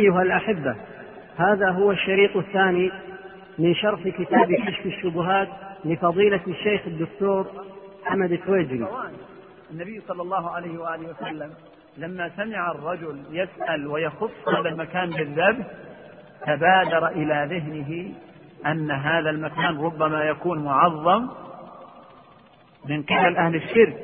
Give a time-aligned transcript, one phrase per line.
[0.00, 0.76] أيها الأحبة
[1.36, 2.90] هذا هو الشريط الثاني
[3.58, 5.48] من شرح كتاب كشف الشبهات
[5.84, 7.46] لفضيلة الشيخ الدكتور
[8.04, 8.86] حمد التويجري.
[9.70, 11.50] النبي صلى الله عليه وآله وسلم
[11.98, 15.66] لما سمع الرجل يسأل ويخص هذا المكان بالذبح
[16.46, 18.12] تبادر إلى ذهنه
[18.66, 21.28] أن هذا المكان ربما يكون معظم
[22.88, 23.96] من قبل أهل الشرك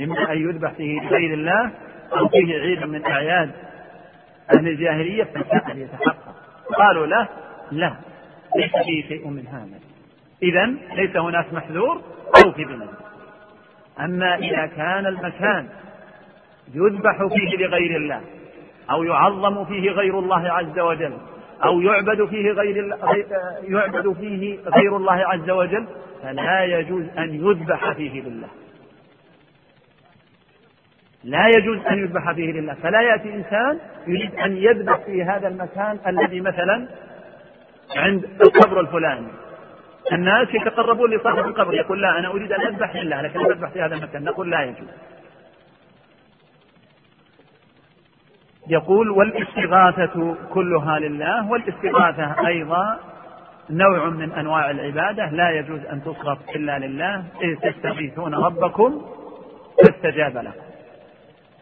[0.00, 1.70] إما أن يذبح فيه لغير الله
[2.18, 3.50] أو فيه عيد من أعياد.
[4.56, 6.34] أهل الجاهلية فسأل يتحقق.
[6.78, 7.28] قالوا له
[7.72, 7.94] لا
[8.56, 9.78] ليس فيه شيء من هذا.
[10.42, 12.02] إذا ليس هناك محذور
[12.44, 12.94] أو في بنظر
[14.00, 15.68] أما إذا كان المكان
[16.74, 18.20] يذبح فيه لغير الله
[18.90, 21.12] أو يعظم فيه غير الله عز وجل
[21.64, 22.96] أو يعبد فيه غير
[23.62, 25.86] يعبد فيه غير الله عز وجل
[26.22, 28.48] فلا يجوز أن يذبح فيه لله.
[31.24, 32.74] لا يجوز أن يذبح فيه لله.
[32.74, 36.88] فلا يأتي إنسان يريد أن يذبح في هذا المكان الذي مثلا
[37.96, 39.28] عند القبر الفلاني.
[40.12, 43.94] الناس يتقربون لصاحب القبر يقول لا أنا أريد أن أذبح لله لكن أذبح في هذا
[43.94, 44.24] المكان.
[44.24, 44.88] نقول لا يجوز.
[48.68, 52.98] يقول والاستغاثة كلها لله والاستغاثة أيضا
[53.70, 55.30] نوع من أنواع العبادة.
[55.30, 57.24] لا يجوز أن تصرف إلا لله.
[57.42, 59.02] إذ تستغيثون ربكم
[59.84, 60.67] فاستجاب لكم.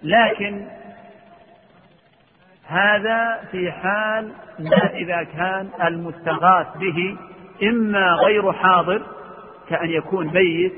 [0.02, 0.66] لكن
[2.66, 7.16] هذا في حال ما إذا كان المستغاث به
[7.62, 9.02] إما غير حاضر
[9.68, 10.72] كأن يكون ميت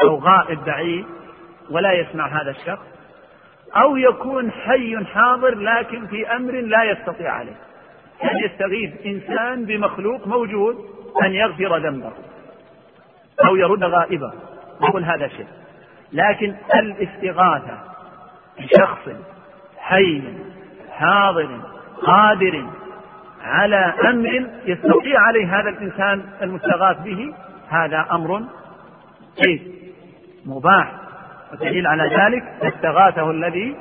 [0.00, 1.04] أو غائب بعيد
[1.70, 2.86] ولا يسمع هذا الشخص
[3.76, 7.56] أو يكون حي حاضر لكن في أمر لا يستطيع عليه.
[8.24, 10.76] أن يستغيث إنسان بمخلوق موجود
[11.22, 12.12] أن يغفر ذنبه
[13.44, 14.32] أو يرد غائبه
[14.82, 15.46] يقول هذا شيء.
[16.12, 17.93] لكن الاستغاثة
[18.58, 19.08] بشخص
[19.78, 20.22] حي
[20.90, 21.60] حاضر
[22.06, 22.66] قادر
[23.42, 27.34] على أمر يستطيع عليه هذا الإنسان المستغاث به
[27.68, 28.42] هذا أمر
[29.46, 29.60] إيه؟
[30.46, 30.92] مباح.
[31.50, 32.42] والدليل على ذلك
[32.74, 33.76] استغاثه الذي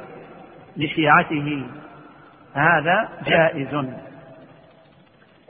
[0.78, 1.66] لشيعته.
[2.54, 3.86] هذا جائز.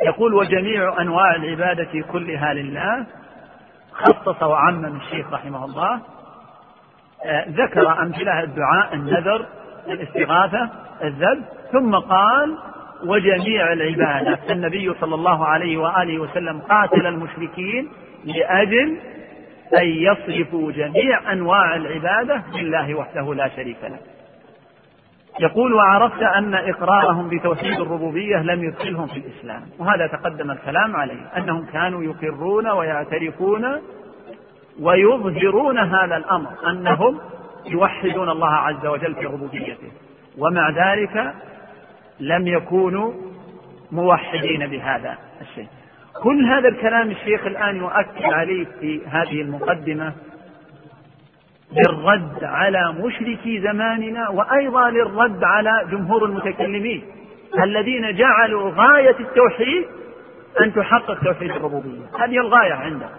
[0.06, 3.06] يقول وجميع أنواع العبادة كلها لله.
[3.94, 6.02] خصص وعمم الشيخ رحمه الله.
[7.48, 9.46] ذكر أمثلة الدعاء النذر
[9.88, 10.70] الاستغاثة
[11.04, 12.58] الذب ثم قال
[13.06, 14.40] وجميع العبادة.
[14.50, 17.90] النبي صلى الله عليه وآله وسلم قاتل المشركين
[18.26, 18.98] لأجل
[19.78, 23.98] أن يصرفوا جميع أنواع العبادة لله وحده لا شريك له.
[25.40, 29.62] يقول وعرفت أن إقرارهم بتوحيد الربوبية لم يدخلهم في الإسلام.
[29.80, 33.82] وهذا تقدم الكلام عليه أنهم كانوا يقرون ويعترفون
[34.80, 37.20] ويظهرون هذا الأمر أنهم
[37.66, 39.92] يوحدون الله عز وجل في ربوبيته
[40.38, 41.34] ومع ذلك
[42.20, 43.14] لم يكونوا
[43.92, 45.68] موحدين بهذا الشيء.
[46.24, 50.14] كل هذا الكلام الشيخ الآن يؤكد عليه في هذه المقدمة
[51.72, 57.04] للرد على مشركي زماننا وأيضا للرد على جمهور المتكلمين
[57.64, 59.86] الذين جعلوا غاية التوحيد
[60.62, 62.06] أن تحقق توحيد الربوبية.
[62.20, 63.10] هذه الغاية عندهم.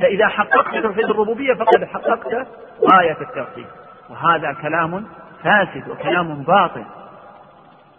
[0.00, 2.46] فإذا حققت توحيد الربوبية فقد حققت
[2.92, 3.66] غاية التوحيد.
[4.10, 5.06] وهذا كلام
[5.44, 6.84] فاسد وكلام باطل.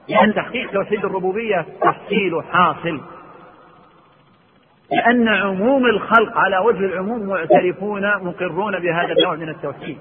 [0.09, 3.01] لأن تحقيق توحيد الربوبية تحصيل حاصل.
[4.91, 9.97] لأن عموم الخلق على وجه العموم معترفون مقرون بهذا النوع من التوحيد.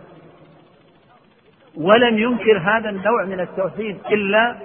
[1.77, 4.57] ولم ينكر هذا النوع من التوحيد إلا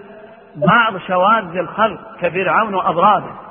[0.56, 3.45] بعض شواذ الخلق كفرعون وأضرابه.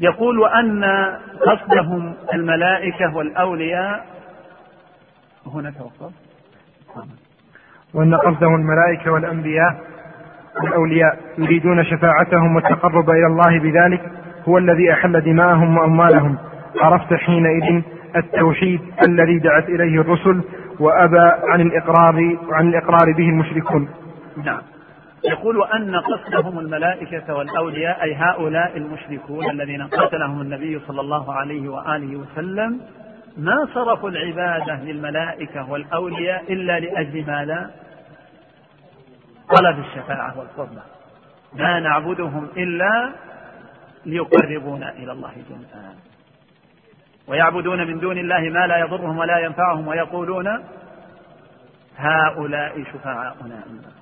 [0.00, 0.84] يقول وأن
[1.46, 4.06] قصدهم الملائكة والأولياء
[5.46, 6.12] هنا توقف
[7.94, 9.80] وأن قصدهم الملائكة والأنبياء
[10.62, 14.00] والأولياء يريدون شفاعتهم والتقرب إلى الله بذلك
[14.48, 16.38] هو الذي أحل دماءهم وأموالهم
[16.80, 17.82] عرفت حينئذ
[18.16, 20.42] التوحيد الذي دعت إليه الرسل
[20.80, 23.88] وأبى عن الإقرار عن الإقرار به المشركون.
[24.44, 24.60] نعم.
[25.24, 32.16] يقول أن قصدهم الملائكة والأولياء أي هؤلاء المشركون الذين قتلهم النبي صلى الله عليه وآله
[32.16, 32.80] وسلم
[33.36, 37.70] ما صرفوا العبادة للملائكة والأولياء إلا لأجل ماذا؟
[39.56, 40.82] طلب الشفاعة والقربة
[41.52, 43.12] ما نعبدهم إلا
[44.06, 45.94] ليقربونا إلى الله جمعا
[47.28, 50.64] ويعبدون من دون الله ما لا يضرهم ولا ينفعهم ويقولون
[51.96, 53.95] هؤلاء شفعاؤنا عند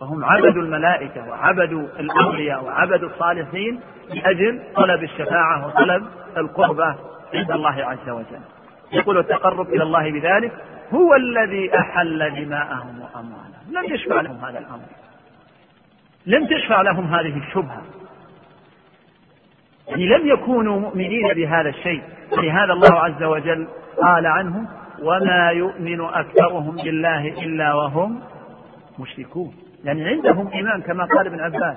[0.00, 6.06] فهم عبدوا الملائكة وعبدوا الأولياء وعبدوا الصالحين لأجل طلب الشفاعة وطلب
[6.36, 6.96] القربة
[7.34, 8.40] عند الله عز وجل.
[8.92, 10.52] يقول التقرب إلى الله بذلك
[10.94, 13.68] هو الذي أحل دماءهم وأموالهم.
[13.70, 14.86] لم يشفع لهم هذا الأمر.
[16.26, 17.82] لم تشفع لهم هذه الشبهة.
[19.88, 22.02] يعني لم يكونوا مؤمنين بهذا الشيء.
[22.32, 23.68] لهذا الله عز وجل
[24.02, 24.68] قال عنهم
[25.02, 28.20] وما يؤمن أكثرهم بالله إلا وهم
[28.98, 29.67] مشركون.
[29.84, 31.76] يعني عندهم إيمان كما قال ابن عباس.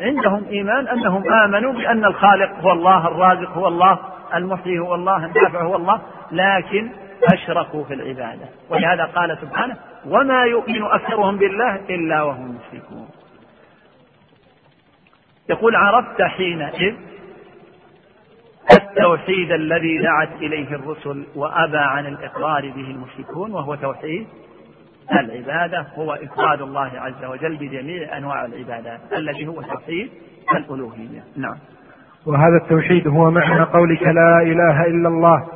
[0.00, 3.98] عندهم إيمان أنهم آمنوا بأن الخالق هو الله الرازق هو الله
[4.34, 6.00] المحيي هو الله النافع هو الله
[6.32, 6.90] لكن
[7.32, 8.48] أشركوا في العبادة.
[8.70, 13.08] ولهذا قال سبحانه وما يؤمن أكثرهم بالله إلا وهم مشركون.
[15.48, 16.94] يقول عرفت حينئذ
[18.72, 24.26] التوحيد الذي دعت إليه الرسل وأبى عن الإقرار به المشركون وهو توحيد
[25.12, 30.10] العبادة هو إفراد الله عز وجل بجميع أنواع العبادات الذي هو توحيد
[30.56, 31.22] الألوهية.
[31.36, 31.56] نعم.
[32.26, 35.46] وهذا التوحيد هو معنى قولك لا إله إلا الله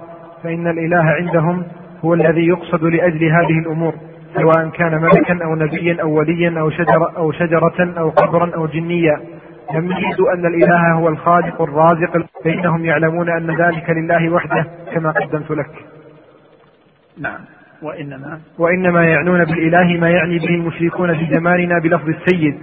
[0.42, 1.64] فإن الإله عندهم
[2.04, 3.94] هو الذي يقصد لأجل هذه الأمور
[4.34, 9.20] سواء كان ملكا أو نبيا أو وليا أو شجرة أو شجرة أو قبرا أو جنيا.
[9.74, 15.50] لم يجدوا أن الإله هو الخالق الرازق فإنهم يعلمون أن ذلك لله وحده كما قدمت
[15.50, 15.70] لك.
[17.18, 17.40] نعم.
[17.82, 22.58] وإنما وإنما يعنون بالإله ما يعني به المشركون في زماننا بلفظ السيد.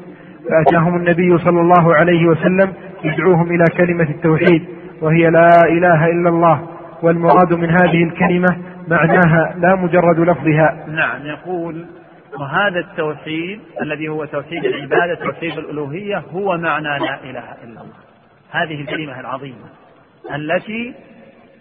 [0.50, 2.74] فأتاهم النبي صلى الله عليه وسلم
[3.04, 4.66] يدعوهم إلى كلمة التوحيد
[5.02, 6.68] وهي لا إله إلا الله.
[7.04, 8.58] والمراد من هذه الكلمة
[8.88, 10.86] معناها لا مجرد لفظها.
[10.88, 11.86] نعم يقول
[12.40, 18.00] وهذا التوحيد الذي هو توحيد العبادة توحيد الألوهية هو معنى لا إله إلا الله.
[18.52, 19.66] هذه الكلمة العظيمة
[20.36, 20.94] التي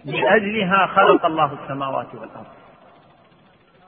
[0.05, 2.58] لأجلها خلق الله السماوات والأرض.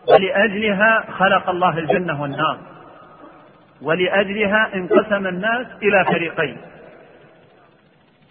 [0.09, 2.59] ولأجلها خلق الله الجنة والنار.
[3.83, 6.57] ولأجلها انقسم الناس إلى فريقين.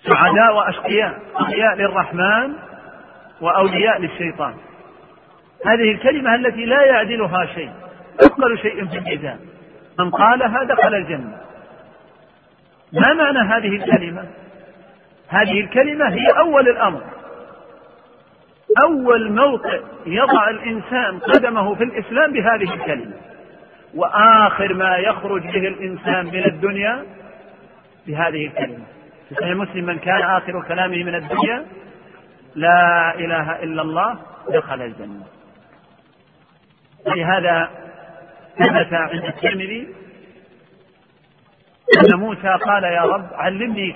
[0.04, 2.54] سعداء وأشقياء أولياء للرحمن
[3.42, 4.54] وأولياء للشيطان.
[5.66, 7.72] هذه الكلمة التي لا يعدلها شيء
[8.20, 9.40] أثقل شيء في الميزان.
[10.00, 11.38] من قالها دخل الجنة.
[12.94, 14.26] ما معنى هذه الكلمة؟
[15.28, 17.02] هذه الكلمة هي أول الأمر.
[18.84, 23.14] أول موقع يضع الإنسان قدمه في الإسلام بهذه الكلمة.
[23.96, 27.06] وآخر ما يخرج به الإنسان من الدنيا
[28.08, 28.86] بهذه الكلمة.
[29.30, 31.66] في صحيح مسلم من كان آخر كلامه من الدنيا
[32.56, 34.20] لا إله إلا الله
[34.50, 35.24] دخل الجنة.
[37.08, 37.70] ولهذا
[38.58, 39.88] ثبت عند الترمذي
[42.00, 43.96] أن موسى قال يا رب علمني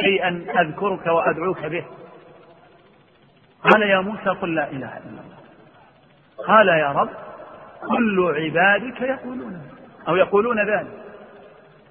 [0.00, 1.84] شيئا أذكرك وأدعوك به.
[3.64, 5.38] قال يا موسى قل لا إله إلا الله.
[6.46, 7.08] قال يا رب
[7.88, 9.62] كل عبادك يقولون
[10.08, 11.02] أو يقولون ذلك.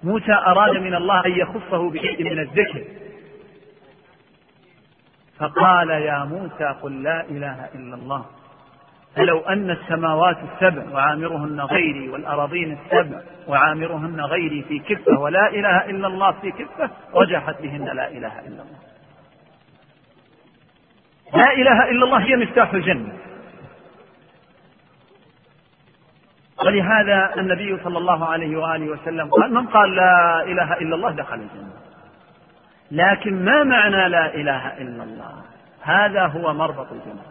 [0.04, 2.84] موسى أراد من الله أن يخصه بشيء من الذكر.
[5.40, 8.26] فقال يا موسى قل لا إله إلا الله.
[9.16, 16.08] فلو أن السماوات السبع وعامرهن غيري والأراضين السبع وعامرهن غيري في كفة ولا إله إلا
[16.08, 18.91] الله في كفة رجحت بهن لا إله إلا الله.
[21.34, 23.14] لا إله إلا الله هي مفتاح الجنة.
[26.66, 31.36] ولهذا النبي صلى الله عليه وآله وسلم قال من قال لا إله إلا الله دخل
[31.36, 31.74] الجنة.
[32.92, 35.44] لكن ما معنى لا إله إلا الله؟
[35.82, 37.24] هذا هو مربط الجنة.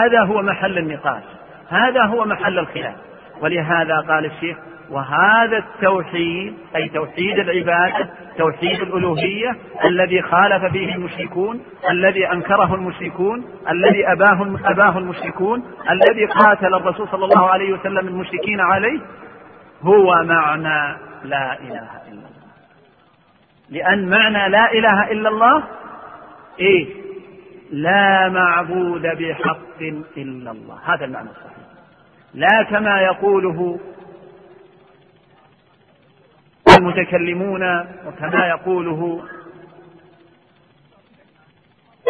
[0.00, 1.22] هذا هو محل النقاش.
[1.68, 2.96] هذا هو محل الخلاف.
[3.40, 4.58] ولهذا قال الشيخ
[4.90, 14.12] وهذا التوحيد أي توحيد العبادة توحيد الألوهية الذي خالف فيه المشركون الذي أنكره المشركون الذي
[14.12, 19.00] أباه أباه المشركون الذي قاتل الرسول صلى الله عليه وسلم المشركين عليه
[19.82, 22.46] هو معنى لا إله إلا الله.
[23.70, 25.62] لأن معنى لا إله إلا الله
[26.60, 26.86] إيه؟
[27.70, 29.80] لا معبود بحق
[30.16, 30.78] إلا الله.
[30.84, 31.66] هذا المعنى الصحيح.
[32.34, 33.78] لا كما يقوله
[36.78, 39.22] المتكلمون وكما يقوله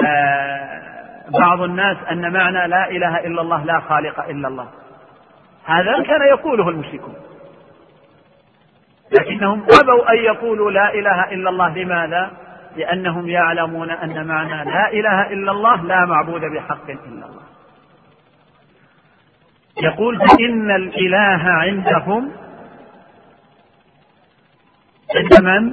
[0.06, 0.82] آه،
[1.30, 4.68] بعض الناس أن معنى لا إله إلا الله لا خالق إلا الله.
[5.64, 7.14] هذا كان يقوله المشركون.
[9.20, 11.74] لكنهم أبوا أن يقولوا لا إله إلا الله.
[11.74, 12.30] لماذا؟
[12.76, 17.46] لأنهم يعلمون أن معنى لا إله إلا الله لا معبود بحق إلا الله.
[19.82, 22.32] يقول فإن الإله عندهم
[25.14, 25.72] عند من؟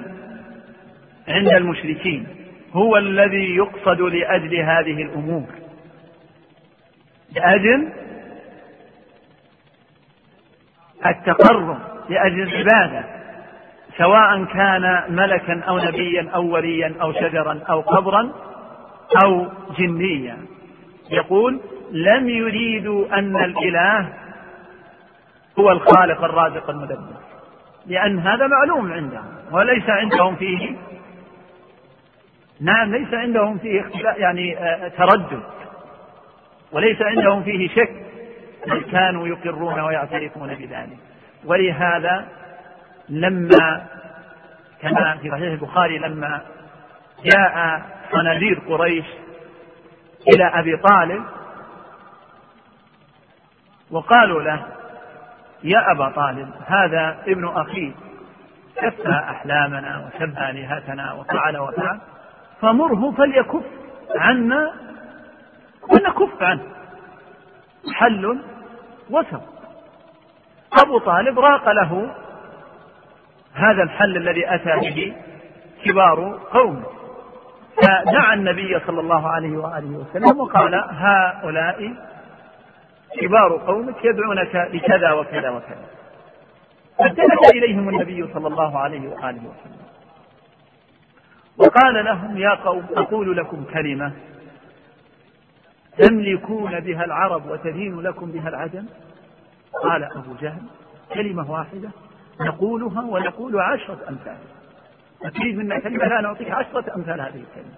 [1.28, 2.28] عند المشركين
[2.74, 5.46] هو الذي يقصد لأجل هذه الأمور
[7.36, 7.90] لأجل
[11.06, 11.78] التقرب
[12.10, 13.04] لأجل العبادة
[13.98, 18.32] سواء كان ملكا أو نبيا أو وليا أو شجرا أو قبرا
[19.26, 19.48] أو
[19.78, 20.38] جنيا
[21.12, 21.62] يقول
[21.92, 24.14] لم يريدوا أن الإله
[25.60, 27.23] هو الخالق الرازق المدبر
[27.86, 30.76] لأن هذا معلوم عندهم وليس عندهم فيه
[32.62, 33.86] نعم ليس عندهم فيه
[34.18, 35.44] يعني آه، تردد
[36.72, 38.04] وليس عندهم فيه شك
[38.68, 40.98] بل كانوا يقرون ويعترفون بذلك.
[41.46, 42.28] ولهذا
[43.10, 43.86] لما
[44.82, 46.42] كما في صحيح البخاري لما
[47.26, 49.06] جاء صناديد قريش
[50.28, 51.24] إلى أبي طالب
[53.92, 54.66] وقالوا له
[55.64, 57.96] يا أبا طالب هذا ابن أخيك
[58.76, 62.00] سفى أحلامنا وسب آلهتنا وفعل وفعل
[62.62, 63.64] فمره فليكف
[64.16, 64.74] عنا
[65.90, 66.64] ونكف عنه.
[67.94, 68.40] حل
[69.10, 69.42] وسط.
[70.84, 72.12] أبو طالب راق له
[73.54, 75.14] هذا الحل الذي أتى به
[75.86, 76.84] كبار قومه
[77.84, 81.94] فدعا النبي صلى الله عليه وآله وسلم وقال هؤلاء
[83.22, 85.86] كبار قومك يدعونك لكذا وكذا وكذا.
[87.00, 89.84] فالتفت إليهم النبي صلى الله عليه وآله وسلم.
[91.58, 94.14] وقال لهم يا قوم أقول لكم كلمة.
[95.98, 98.86] تملكون بها العرب وتدين لكم بها العجم؟
[99.84, 100.62] قال أبو جهل
[101.14, 101.90] كلمة واحدة.
[102.42, 104.38] نقولها ونقول عشرة أمثال.
[105.24, 107.78] أتريد منا كلمة لا نعطيك عشرة أمثال هذه الكلمة.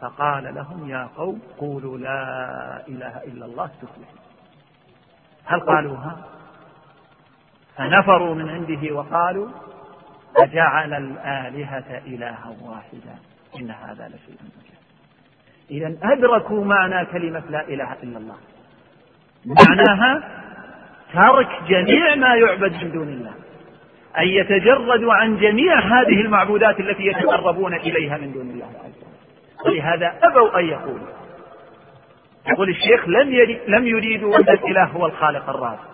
[0.00, 4.27] فقال لهم يا قوم قولوا لا إله إلا الله تفلحوا
[5.48, 6.16] هل قالوها
[7.76, 9.48] فنفروا من عنده وقالوا
[10.36, 13.18] أجعل الآلهة إلها واحدا.
[13.60, 14.78] إن هذا لشيء عجاب
[15.70, 18.36] إذا أدركوا معنى كلمة لا إله إلا الله.
[19.46, 20.28] معناها
[21.14, 23.32] ترك جميع ما يعبد من دون الله.
[24.18, 29.66] أن يتجردوا عن جميع هذه المعبودات التي يتقربون إليها من دون الله عز وجل.
[29.66, 31.17] ولهذا أبوا أن يقولوا
[32.48, 35.88] يقول الشيخ لم لم يريدوا أن الإله هو الخالق الرازق.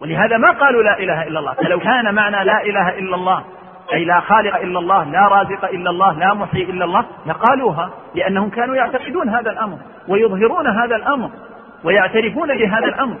[0.00, 1.54] ولهذا ما قالوا لا إله إلا الله.
[1.54, 3.44] فلو كان معنى لا إله إلا الله
[3.92, 8.50] أي لا خالق إلا الله لا رازق إلا الله لا محيي إلا الله لقالوها لأنهم
[8.50, 9.78] كانوا يعتقدون هذا الأمر
[10.08, 11.30] ويظهرون هذا الأمر
[11.84, 13.16] ويعترفون بهذا الأمر.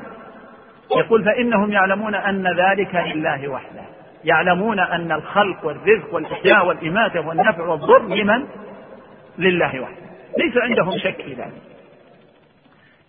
[0.96, 3.82] يقول فإنهم يعلمون أن ذلك لله وحده.
[4.24, 8.46] يعلمون أن الخلق والرزق والإحياء والإماتة والنفع والضر لمن؟
[9.38, 10.02] لله وحده.
[10.38, 11.71] ليس عندهم شك في ذلك.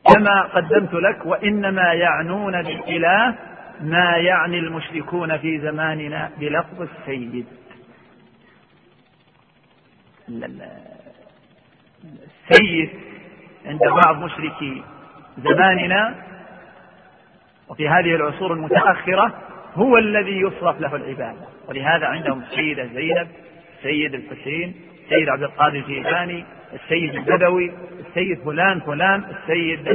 [0.05, 3.35] كما قدمت لك وإنما يعنون بالإله
[3.81, 7.45] ما يعني المشركون في زماننا بلفظ السيد.
[12.49, 12.89] السيد
[13.65, 14.83] عند بعض مشركي
[15.37, 16.15] زماننا
[17.69, 19.33] وفي هذه العصور المتأخرة
[19.75, 21.47] هو الذي يصرف له العبادة.
[21.67, 23.27] ولهذا عندهم السيدة زينب
[23.77, 29.87] السيد الحسين السيد عبد القادر الجيلاني السيد البدوي السيد فلان فلان السيد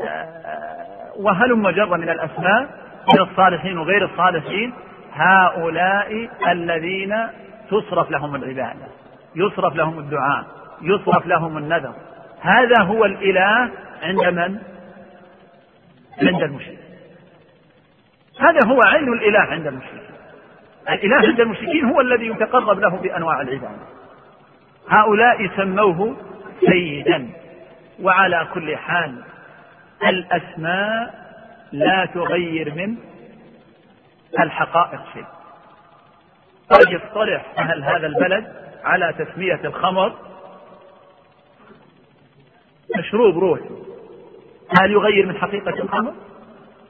[0.00, 2.68] آه، وهلم جر من الأسماء
[3.14, 4.72] من الصالحين وغير الصالحين؟
[5.12, 7.28] هؤلاء الذين
[7.70, 8.86] تصرف لهم العبادة
[9.36, 10.44] يصرف لهم الدعاء
[10.82, 11.94] يصرف لهم النذر.
[12.40, 13.70] هذا هو الإله
[14.02, 14.58] عند من؟
[16.22, 16.78] عند المشرك
[18.40, 20.16] هذا هو عين الإله عند المشركين.
[20.90, 23.96] الإله عند المشركين هو الذي يتقرب له بأنواع العبادة.
[24.88, 26.16] هؤلاء سموه
[26.68, 27.28] سيدا
[28.02, 29.22] وعلى كل حال
[30.06, 31.26] الأسماء
[31.72, 32.96] لا تغير من
[34.40, 35.24] الحقائق شيء
[36.70, 38.52] قد يصطلح أهل هذا البلد
[38.84, 40.12] على تسمية الخمر
[42.98, 43.70] مشروب روحي
[44.80, 46.14] هل يغير من حقيقة الخمر؟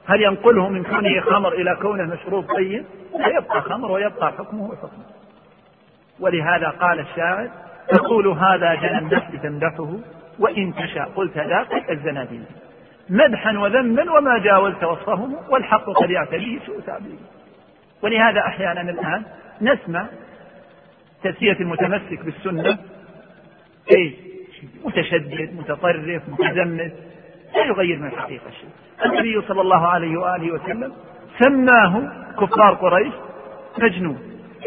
[0.05, 2.85] هل ينقله من كونه خمر إلى كونه مشروب طيب؟
[3.19, 5.05] لا يبقى خمر ويبقى حكمه حكمه
[6.19, 7.49] ولهذا قال الشاعر
[7.89, 9.89] تقول هذا النحل تمدحه
[10.39, 11.09] وإن تشاء.
[11.15, 12.45] قلت ذاك الزنادين
[13.09, 17.17] مدحا وذما وما جاوزت وصفهم والحق قد يعتريه سوء تعبير.
[18.01, 19.23] ولهذا أحيانا الآن
[19.61, 20.05] نسمع
[21.23, 22.77] تسمية المتمسك بالسنة.
[23.95, 24.13] إيش؟
[24.85, 26.93] متشدد متطرف متزمت
[27.55, 28.69] لا يغير من الحقيقة شيء.
[29.05, 30.93] النبي صلى الله عليه وآله وسلم
[31.39, 33.13] سماه كفار قريش
[33.79, 34.19] مجنون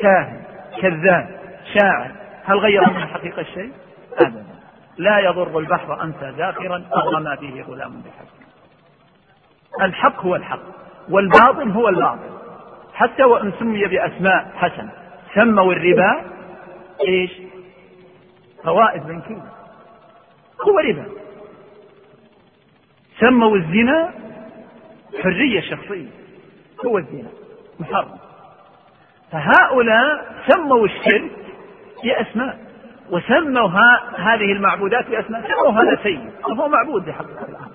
[0.02, 0.40] كاهن
[0.80, 1.40] كذاب
[1.74, 2.19] شاعر.
[2.50, 3.72] هل غير من الحقيقة شيء؟
[4.18, 4.44] أبدا.
[4.98, 8.26] لا يضر البحر أنت ذاخرا أغرى فيه غلام بحق.
[9.84, 10.62] الحق هو الحق
[11.10, 12.38] والباطل هو الباطل.
[12.94, 14.92] حتى وإن سمي بأسماء حسنة
[15.34, 16.24] سموا الربا
[17.08, 17.30] إيش؟
[18.64, 19.52] فوائد بنكية
[20.68, 21.06] هو ربا.
[23.20, 24.14] سموا الزنا
[25.22, 26.08] حرية شخصية.
[26.86, 27.28] هو الزنا
[27.80, 28.18] محرم.
[29.32, 31.39] فهؤلاء سموا الشرك
[32.04, 32.58] بأسماء
[33.10, 33.68] وسموا
[34.16, 35.42] هذه المعبودات بأسماء.
[35.48, 37.70] سموا هذا سيد وهو معبود في حقيقة الأمر.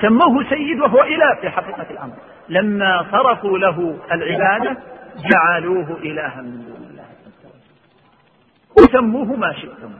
[0.00, 2.14] سموه سيد وهو إله في حقيقة الأمر.
[2.48, 4.76] لما صرفوا له العبادة
[5.32, 7.04] جعلوه إلها من دون الله.
[8.78, 9.92] وسموه ما شئتم.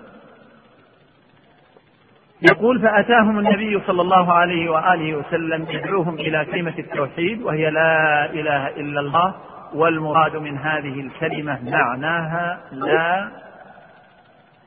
[2.53, 8.69] يقول فأتاهم النبي صلى الله عليه وآله وسلم يدعوهم إلى كلمة التوحيد وهي لا إله
[8.69, 9.35] إلا الله.
[9.75, 13.31] والمراد من هذه الكلمة معناها لا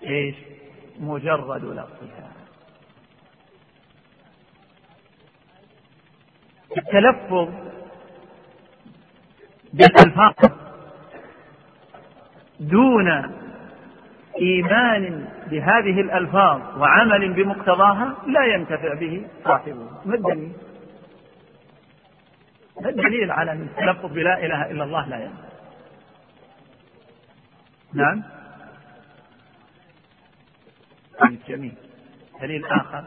[0.04, 0.36] إيش؟
[1.00, 2.32] مجرد لفظها.
[6.78, 7.50] التلفظ
[9.74, 10.52] بالألفاظ
[12.60, 13.08] دون
[14.42, 19.90] إيمان بهذه الألفاظ وعمل بمقتضاها لا ينتفع به صاحبه.
[20.06, 20.52] ما الدليل؟
[22.82, 25.46] ما الدليل على أن التلفظ بلا إله إلا الله لا ينفع؟
[27.94, 28.24] نعم.
[31.48, 31.74] جميل
[32.42, 33.04] دليل آخر.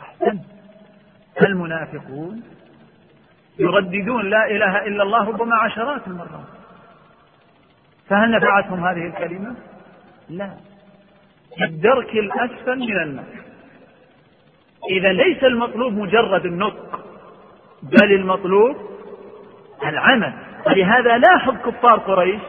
[0.00, 0.40] أحسن.
[1.42, 2.42] المنافقون
[3.58, 6.46] يرددون لا إله إلا الله ربما عشرات المرات.
[8.08, 9.56] فهل نفعتهم هذه الكلمة؟
[10.28, 10.54] لا.
[11.62, 13.44] الدرك الأسفل من النار
[14.90, 16.93] إذا ليس المطلوب مجرد النطق.
[18.00, 18.76] بل المطلوب
[19.84, 20.32] العمل.
[20.66, 22.40] ولهذا لاحظ كفار قريش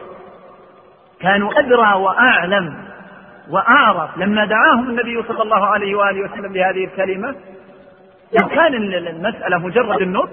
[1.20, 2.84] كانوا أدرى وأعلم
[3.50, 4.18] وأعرف.
[4.18, 7.34] لما دعاهم النبي صلى الله عليه وآله وسلم بهذه الكلمة
[8.32, 10.30] لو كان المسألة مجرد النطق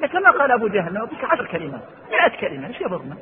[0.00, 3.16] لكما قال أبو جهل بك عشر كلمات مئة كلمة إيش يضرنا؟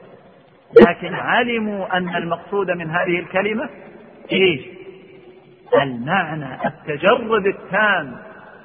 [0.88, 3.68] لكن علموا أن المقصود من هذه الكلمة
[4.32, 4.60] إيش؟
[5.82, 8.16] المعنى التجرد التام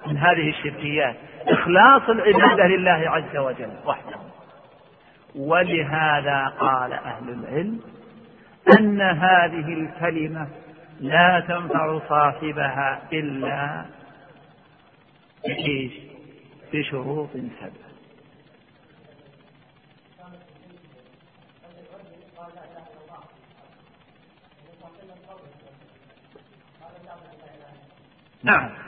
[0.07, 1.15] من هذه الشركيات.
[1.47, 4.17] إخلاص العبادة لله عز وجل وحده.
[5.35, 7.79] ولهذا قال أهل العلم
[8.79, 10.47] أن هذه الكلمة
[10.99, 13.85] لا تنفع صاحبها إلا
[15.43, 15.93] بإيش؟
[16.73, 17.83] بشروط سبعة
[28.43, 28.82] نعم.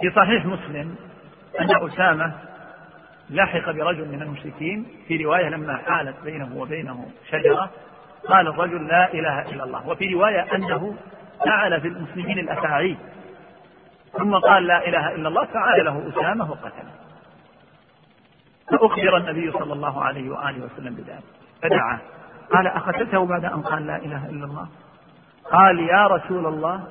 [0.00, 0.96] في صحيح مسلم
[1.60, 2.32] أن أسامة
[3.30, 7.70] لحق برجل من المشركين في رواية لما حالت بينه وبينه شجرة
[8.28, 9.88] قال الرجل لا إله إلا الله.
[9.88, 10.96] وفي رواية أنه
[11.46, 12.96] فعل في المسلمين الأفاعي
[14.12, 16.94] ثم قال لا إله إلا الله فعاد له أسامة وقتله.
[18.70, 21.24] فأخبر النبي صلى الله عليه وآله وسلم بذلك.
[21.62, 21.98] فدعاه
[22.52, 24.68] قال أقتلته بعد أن قال لا إله إلا الله؟
[25.52, 26.86] قال يا رسول الله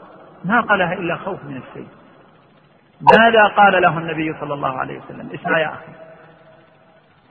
[0.45, 1.88] ما قالها إلا خوف من السيف
[3.19, 5.93] ماذا قال له النبي صلى الله عليه وسلم؟ اسمع يا أخي.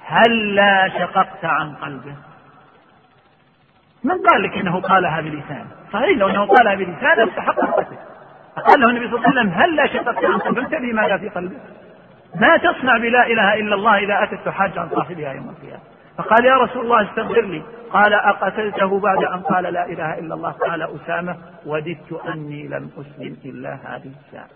[0.05, 2.15] هل لا شققت عن قلبه؟
[4.05, 7.97] من قال لك إنه قالها بلسانه صحيح لو إنه قالها بلسانه استحق القتل
[8.57, 11.29] فقال له النبي صلى الله عليه وسلم هل لا شققت عن قلبه؟ تدري ماذا في
[11.29, 11.57] قلبه.
[12.35, 15.83] ما تصنع بلا إله إلا الله إذا أتت تحاج عن صاحبها يوم القيامة.
[16.19, 20.51] فقال يا رسول الله استغفر لي قال أقتلته بعد أن قال لا إله إلا الله.
[20.51, 24.49] قال أسامة وددت أني لم أسلم إلا هذه الساعة.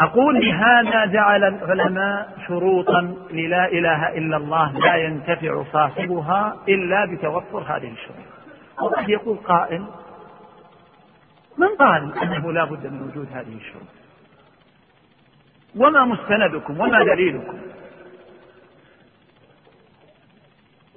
[0.00, 7.92] أقول لهذا جعل العلماء شروطا للا إله إلا الله لا ينتفع صاحبها إلا بتوفر هذه
[7.92, 8.26] الشروط.
[8.82, 9.84] وقد يقول قائل
[11.58, 13.86] من قال أنه لا بد من وجود هذه الشروط؟
[15.76, 17.58] وما مستندكم؟ وما دليلكم؟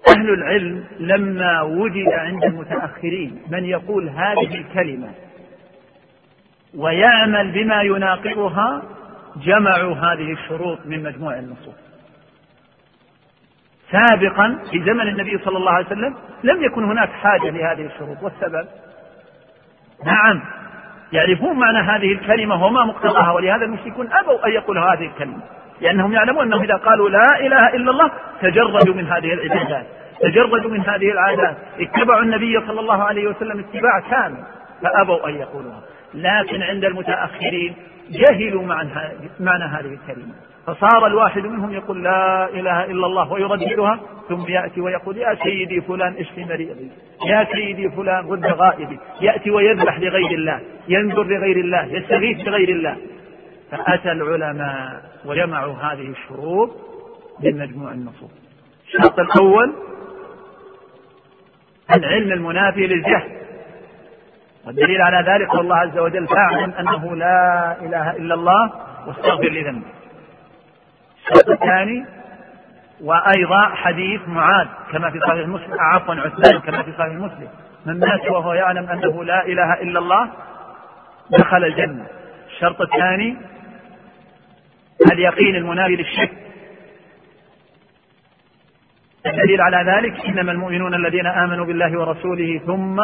[0.10, 5.10] أهل العلم لما وجد عند المتأخرين من يقول هذه الكلمة
[6.78, 8.82] ويعمل بما يناقضها
[9.36, 11.76] جمعوا هذه الشروط من مجموع النصوص.
[13.92, 18.68] سابقا في زمن النبي صلى الله عليه وسلم لم يكن هناك حاجة لهذه الشروط والسبب؟
[20.06, 20.42] نعم.
[21.12, 25.42] يعرفون معنى هذه الكلمة وما مقتضاها ولهذا المشركون أبوا أن يقولوا هذه الكلمة.
[25.82, 28.12] لأنهم يعلمون أنهم إذا قالوا لا إله إلا الله
[28.42, 29.86] تجردوا من هذه العبادات.
[30.22, 31.58] تجردوا من هذه العادات.
[31.80, 34.44] اتبعوا النبي صلى الله عليه وسلم اتباع كامل.
[34.84, 35.82] فأبوا أن يقولوها.
[36.14, 37.76] لكن عند المتأخرين
[38.12, 38.64] جهلوا
[39.40, 40.34] معنى هذه الكلمة.
[40.68, 46.16] فصار الواحد منهم يقول لا إله إلا الله ويرددها ثم يأتي ويقول يا سيدي فلان
[46.20, 46.92] اشفي مريضي
[47.28, 49.00] يا سيدي فلان رد غائبي.
[49.22, 52.98] يأتي ويذبح لغير الله ينذر لغير الله يستغيث بغير الله.
[53.72, 56.70] فأتى العلماء وجمعوا هذه الشروط
[57.40, 58.32] من مجموع النصوص
[58.88, 59.74] الشرط الأول
[61.96, 63.38] العلم المنافي للجهل.
[64.66, 68.72] والدليل على ذلك قول الله عز وجل فاعلم أنه لا إله إلا الله
[69.08, 69.88] واستغفر لذنبك
[71.18, 72.06] الشرط الثاني
[73.04, 77.48] وأيضا حديث معاذ كما في صحيح مسلم عفوا عثمان كما في صحيح مسلم.
[77.86, 80.30] من مات وهو يعلم أنه لا إله إلا الله
[81.30, 82.06] دخل الجنة.
[82.48, 83.38] الشرط الثاني
[85.12, 86.32] اليقين المنافي للشك.
[89.26, 93.02] الدليل على ذلك إنما المؤمنون الذين آمنوا بالله ورسوله ثم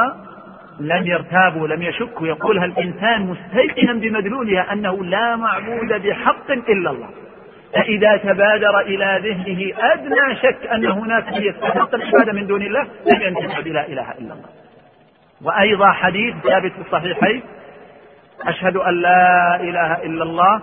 [0.80, 2.28] لم يرتابوا لم يشكوا.
[2.28, 7.10] يقولها الانسان مستيقنا بمدلولها أنه لا معبود بحق إلا الله؟
[7.74, 13.22] فإذا تبادر إلى ذهنه أدنى شك أن هناك من يستحق العبادة من دون الله لم
[13.22, 14.50] ينتفع بلا إله إلا الله.
[15.42, 17.42] وأيضا حديث ثابت في الصحيحين
[18.42, 20.62] أشهد أن لا إله إلا الله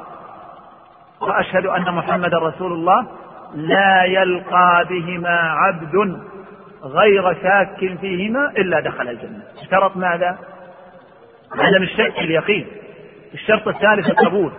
[1.21, 3.07] وأشهد أن محمدا رسول الله
[3.55, 6.21] لا يلقى بهما عبد
[6.83, 9.43] غير شاك فيهما إلا دخل الجنة.
[9.63, 10.39] اشترط ماذا؟
[11.59, 12.67] عدم الشك اليقين.
[13.35, 14.53] الشرط الثالث القبول.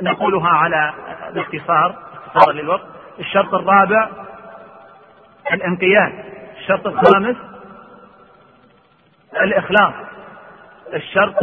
[0.00, 0.92] نقولها على
[1.34, 1.94] باختصار
[2.26, 2.86] اختصارا للوقت.
[3.18, 4.08] الشرط الرابع
[5.52, 6.12] الانقياد.
[6.58, 7.36] الشرط الخامس
[9.42, 9.94] الإخلاص.
[10.94, 11.36] الشرط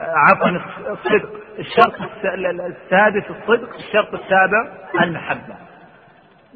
[0.00, 0.48] عفوا
[0.90, 1.30] الصدق.
[1.60, 1.94] الشرط
[2.44, 4.68] السادس الصدق الشرط السابع
[5.00, 5.54] المحبة.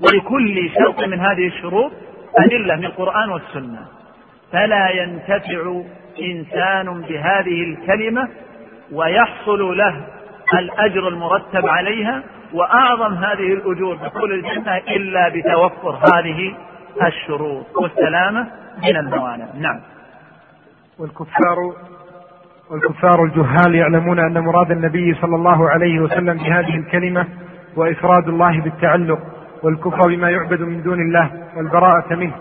[0.05, 1.93] ولكل شرط من هذه الشروط
[2.39, 3.87] أدلة من القرآن والسنة.
[4.53, 5.83] فلا ينتفع
[6.21, 8.29] إنسان بهذه الكلمة
[8.93, 10.07] ويحصل له
[10.55, 16.57] الأجر المرتب عليها وأعظم هذه الأجور دخول الجنة إلا بتوفر هذه
[17.03, 18.51] الشروط والسلامة
[18.85, 19.47] من الموانع.
[19.59, 19.81] نعم.
[20.99, 21.57] والكفار
[22.71, 27.27] والكفار الجهال يعلمون أن مراد النبي صلى الله عليه وسلم بهذه الكلمة
[27.77, 29.19] وإفراد الله بالتعلق
[29.63, 32.33] والكفر بما يعبد من دون الله والبراءة منه.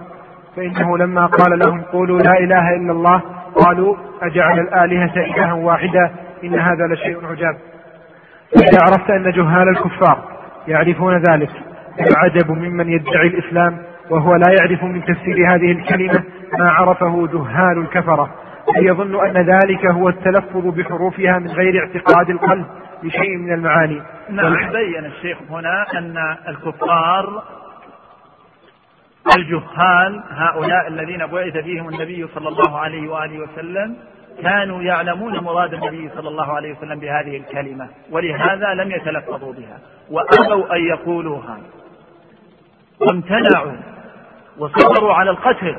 [0.56, 3.22] فإنه لما قال لهم قولوا لا إله إلا الله
[3.56, 6.12] قالوا أجعل الآلهة إلها واحدا
[6.44, 7.56] إن هذا لشيء عجاب.
[8.56, 10.18] فإذا عرفت أن جهال الكفار
[10.68, 11.50] يعرفون ذلك
[12.00, 13.78] العجب ممن يدعي الإسلام
[14.10, 16.24] وهو لا يعرف من تفسير هذه الكلمة
[16.60, 18.30] ما عرفه جهال الكفرة.
[18.78, 22.66] يظن أن ذلك هو التلفظ بحروفها من غير اعتقاد القلب
[23.04, 24.02] لشيء من المعاني.
[24.30, 24.72] نعم.
[24.72, 27.44] بين الشيخ هنا أن الكفار
[29.38, 33.96] الجهال هؤلاء الذين بعث فيهم النبي صلى الله عليه وآله وسلم
[34.42, 39.80] كانوا يعلمون مراد النبي صلى الله عليه وسلم بهذه الكلمة ولهذا لم يتلفظوا بها
[40.12, 41.58] وأبوا أن يقولوها.
[43.02, 43.76] وامتنعوا
[44.58, 45.76] وصبروا على القتل.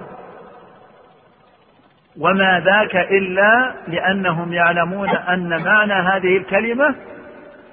[2.20, 6.94] وما ذاك إلا لأنهم يعلمون أن معنى هذه الكلمة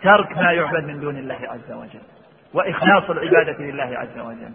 [0.04, 2.02] ترك ما يعبد من دون الله عز وجل
[2.54, 4.52] وإخلاص العبادة لله عز وجل.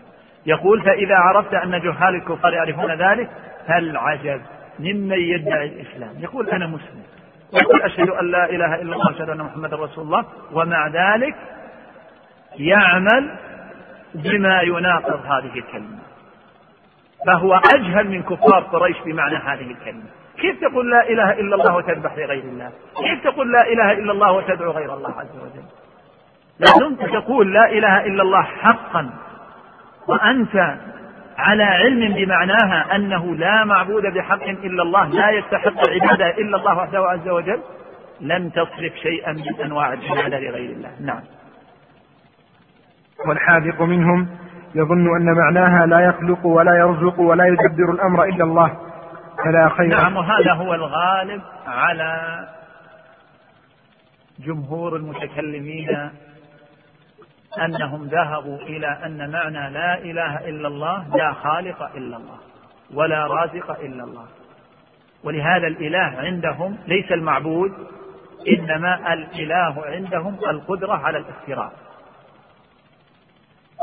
[0.47, 3.29] يقول فإذا عرفت أن جهال الكفار يعرفون ذلك
[3.69, 4.41] فالعجب
[4.79, 6.15] ممن يدعي الإسلام.
[6.19, 7.03] يقول أنا مسلم.
[7.53, 10.25] ويقول أشهد أن لا إله إلا الله وأشهد أن محمدا رسول الله.
[10.53, 11.35] ومع ذلك
[12.59, 13.31] يعمل
[14.15, 16.06] بما يناقض هذه الكلمة.
[17.27, 20.05] فهو أجهل من كفار قريش بمعنى هذه الكلمة.
[20.41, 24.33] كيف تقول لا إله إلا الله وتذبح لغير الله؟ كيف تقول لا إله إلا الله
[24.33, 25.65] وتدعو غير الله عز وجل؟
[26.59, 29.11] لا دمت تقول لا إله إلا الله حقا.
[30.09, 30.77] وأنت
[31.39, 36.99] على علم بمعناها أنه لا معبود بحق إلا الله لا يستحق العبادة إلا الله وحده
[36.99, 37.61] عز وجل
[38.21, 40.91] لم تصرف شيئا من أنواع العبادة لغير الله.
[41.01, 41.21] نعم.
[43.29, 44.29] والحاذق منهم
[44.75, 48.77] يظن أن معناها لا يخلق ولا يرزق ولا يدبر الأمر إلا الله.
[49.45, 49.89] فلا خير.
[49.89, 52.49] نعم وهذا هو الغالب على
[54.39, 56.11] جمهور المتكلمين
[57.65, 62.39] أنهم ذهبوا إلى أن معنى لا إله إلا الله لا خالق إلا الله
[62.95, 64.27] ولا رازق إلا الله.
[65.25, 67.73] ولهذا الإله عندهم ليس المعبود
[68.49, 71.71] إنما الإله عندهم القدرة على الاختراع.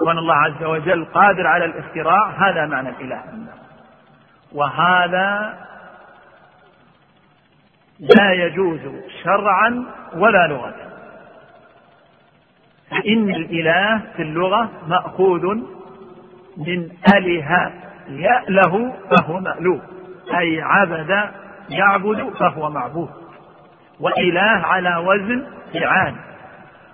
[0.01, 3.23] وأن الله عز وجل قادر على الاختراع هذا معنى الإله.
[4.53, 5.57] وهذا
[7.99, 8.79] لا يجوز
[9.23, 10.73] شرعا ولا لغة.
[12.89, 15.45] فإن الإله في اللغة مأخوذ
[16.57, 17.71] من أله
[18.07, 19.81] يأله فهو مألوه.
[20.39, 21.29] أي عبد
[21.69, 23.09] يعبد فهو معبود.
[23.99, 26.15] وإله على وزن فعال.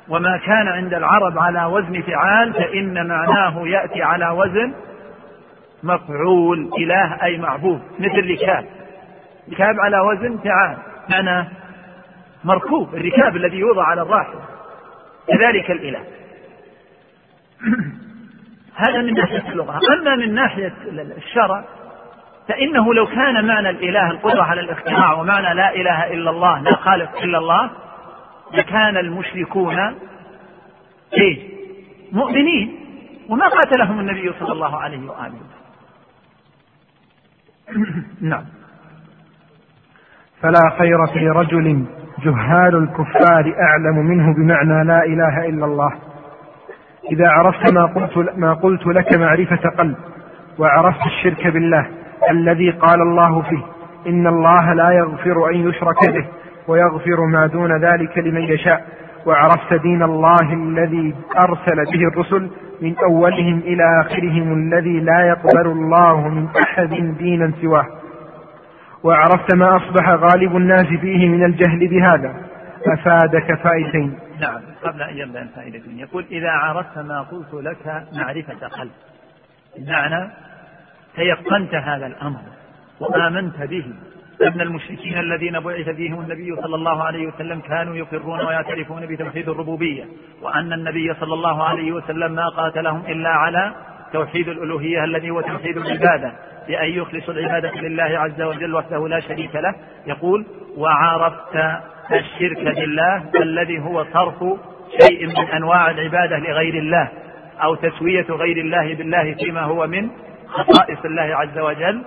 [0.10, 4.74] وما كان عند العرب على وزن فعال فإن معناه يأتي على وزن
[5.84, 8.66] مفعول إله أي معبود مثل ركاب.
[9.52, 10.78] ركاب على وزن فعال
[11.10, 11.48] معنى
[12.44, 14.40] مركوب الركاب الذي يوضع على الراحل.
[15.28, 16.00] كذلك الإله.
[18.88, 19.80] هذا من ناحية اللغة.
[20.00, 20.74] أما من ناحية
[21.18, 21.64] الشرع
[22.50, 27.22] فإنه لو كان معنى الإله القدرة على الاختراع ومعنى لا إله إلا الله لا خالق
[27.24, 27.70] إلا الله
[28.54, 29.80] لكان المشركون
[31.14, 31.50] إيه؟
[32.12, 32.80] مؤمنين.
[33.30, 35.50] وما قاتلهم النبي صلى الله عليه وسلم
[38.32, 38.46] نعم.
[40.42, 41.86] فلا خير في رجل
[42.20, 45.92] جهال الكفار أعلم منه بمعنى لا إله إلا الله.
[47.12, 49.96] إذا عرفت ما قلت, ما قلت لك معرفة قلب
[50.60, 51.90] وعرفت الشرك بالله
[52.30, 53.64] الذي قال الله فيه
[54.08, 56.28] إن الله لا يغفر أن يشرك به
[56.70, 58.86] ويغفر ما دون ذلك لمن يشاء.
[59.26, 62.50] وعرفت دين الله الذي أرسل به الرسل
[62.82, 67.86] من أولهم إلى آخرهم الذي لا يقبل الله من أحد دينا سواه.
[69.04, 72.34] وعرفت ما أصبح غالب الناس فيه من الجهل بهذا.
[72.88, 78.92] أفادك فائدتين نعم قبل أن يبدأ الفائدتين يقول إذا عرفت ما قلت لك معرفة قلب.
[79.78, 80.30] بمعنى
[81.16, 82.40] تيقنت هذا الأمر
[83.00, 83.86] وآمنت به.
[84.42, 90.06] أن المشركين الذين بعث فيهم النبي صلى الله عليه وسلم كانوا يقرون ويعترفون بتوحيد الربوبية
[90.42, 93.74] وأن النبي صلى الله عليه وسلم ما قاتلهم إلا على
[94.14, 96.34] توحيد الألوهية الذي هو توحيد العبادة
[96.68, 99.76] بأن يخلص العبادة لله عز وجل وحده لا شريك له.
[100.08, 100.46] يقول
[100.78, 101.56] وعرفت
[102.12, 104.44] الشرك بالله الذي هو صرف
[105.02, 107.10] شيء من أنواع العبادة لغير الله
[107.64, 110.10] أو تسوية غير الله بالله فيما هو من
[110.48, 112.04] خصائص الله عز وجل.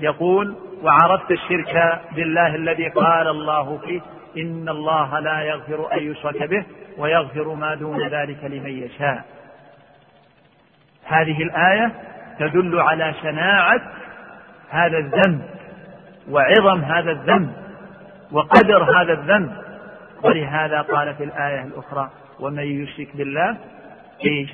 [0.00, 4.00] يقول وعرفت الشرك بالله الذي قال الله فيه
[4.36, 6.64] إن الله لا يغفر أن يشرك به
[6.98, 9.24] ويغفر ما دون ذلك لمن يشاء.
[11.04, 11.92] هذه الآية
[12.38, 13.80] تدل على شناعة
[14.70, 15.42] هذا الذنب
[16.30, 17.52] وعظم هذا الذنب
[18.32, 19.52] وقدر هذا الذنب.
[20.22, 23.56] ولهذا قال في الآية الأخرى ومن يشرك بالله
[24.24, 24.50] إيش؟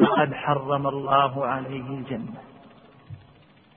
[0.00, 2.47] فقد حرم الله عليه الجنة.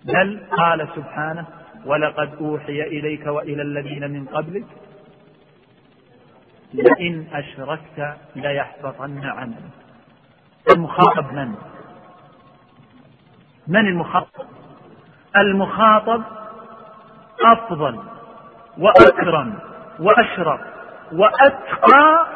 [0.06, 1.46] بل قال سبحانه
[1.86, 4.66] ولقد أوحي إليك وإلى الذين من قبلك
[6.74, 9.56] لئن أشركت ليحبطن عملك
[10.76, 11.56] المخاطب من؟
[13.68, 14.46] من المخاطب؟
[15.38, 16.24] المخاطب
[17.46, 18.00] أفضل
[18.78, 19.60] وأكرم
[20.00, 20.62] وأشرف
[21.12, 22.28] وأتقى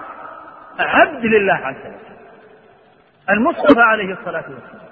[0.79, 2.15] عبد لله عز وجل
[3.29, 4.84] المصطفى عليه الصلاة والسلام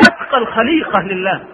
[0.00, 1.44] أتقى الخليقة لله.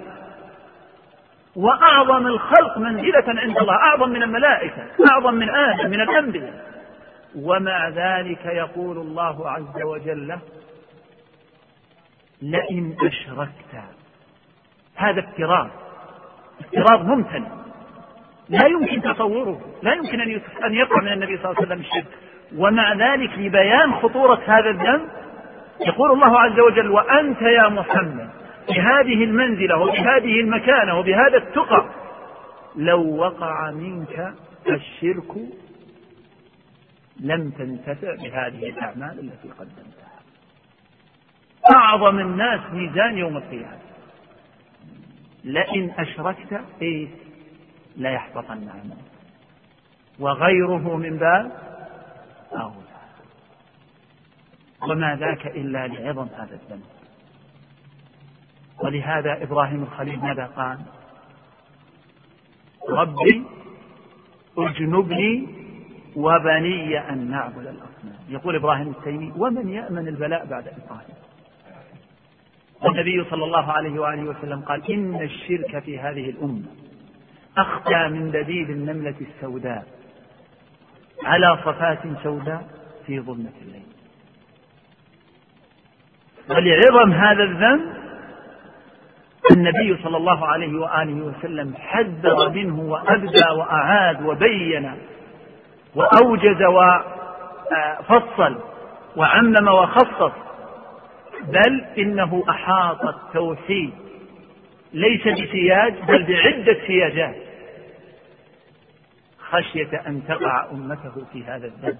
[1.56, 6.74] وأعظم الخلق منزلة عند الله أعظم من الملائكة أعظم من آدم من الأنبياء.
[7.36, 10.38] ومع ذلك يقول الله عز وجل
[12.42, 13.84] لئن أشركت.
[14.96, 15.70] هذا افتراض.
[16.60, 17.48] افتراض ممتنع
[18.48, 20.20] لا يمكن تصوره لا يمكن
[20.64, 22.18] أن يقع من النبي صلى الله عليه وسلم الشرك.
[22.56, 25.08] ومع ذلك لبيان خطورة هذا الذنب
[25.80, 28.30] يقول الله عز وجل وأنت يا محمد
[28.68, 31.84] بهذه المنزلة وبهذه المكانة وبهذا التقى
[32.76, 34.34] لو وقع منك
[34.68, 35.32] الشرك
[37.20, 40.14] لم تنتفع بهذه الأعمال التي قدمتها.
[41.76, 43.78] أعظم الناس ميزان يوم القيامة.
[45.44, 47.08] لئن أشركت إيه؟
[47.96, 48.96] ليحبطن عملك.
[50.18, 51.52] وغيره من باب
[52.52, 52.83] أولى
[54.90, 56.84] وما ذاك إلا لعظم هذا الذنب
[58.82, 60.78] ولهذا إبراهيم الخليل ماذا قال؟
[62.88, 63.44] ربي
[64.58, 65.48] أجنبني
[66.16, 68.18] وبني أن نعبد الأصنام.
[68.28, 71.14] يقول إبراهيم التيمي ومن يأمن البلاء بعد إبراهيم؟
[72.82, 76.66] والنبي صلى الله عليه وآله وسلم قال إن الشرك في هذه الأمة
[77.58, 79.86] أخفى من دليل النملة السوداء
[81.24, 82.68] على صفات سوداء
[83.06, 83.83] في ظلمة الليل.
[86.50, 87.94] ولعظم هذا الذنب
[89.50, 94.92] النبي صلى الله عليه وآله وسلم حذر منه وأبدى وأعاد وبين
[95.94, 98.58] وأوجز وفصل
[99.16, 100.32] وعمم وخصص
[101.48, 103.90] بل إنه أحاط التوحيد
[104.92, 107.34] ليس بسياج بل بعدة سياجات
[109.38, 111.98] خشية أن تقع أمته في هذا الذنب.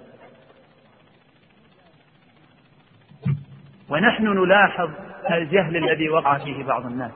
[3.90, 4.90] ونحن نلاحظ
[5.30, 7.10] الجهل الذي وقع فيه بعض الناس.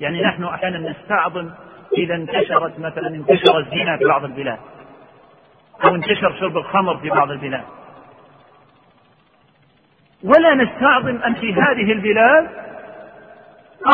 [0.00, 1.50] يعني نحن أحيانا نستعظم
[1.98, 4.58] إذا انتشرت مثلا انتشر الزنا في بعض البلاد
[5.84, 7.64] أو انتشر شرب الخمر في بعض البلاد.
[10.24, 12.48] ولا نستعظم أن في هذه البلاد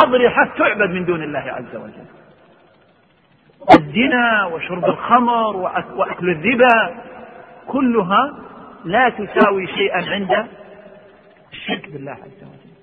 [0.02, 2.04] أضرحة تعبد من دون الله عز وجل.
[3.78, 5.56] الزنا وشرب الخمر
[5.96, 6.94] وأكل الربا
[7.66, 8.34] كلها
[8.84, 10.46] لا تساوي شيئا عند
[11.52, 12.78] الشرك بالله عز وجل.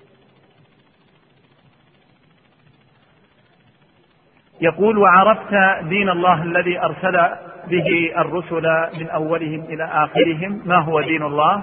[4.60, 10.62] يقول وعرفت دين الله الذي أرسل به الرسل من أولهم إلى آخرهم.
[10.64, 11.62] ما هو دين الله؟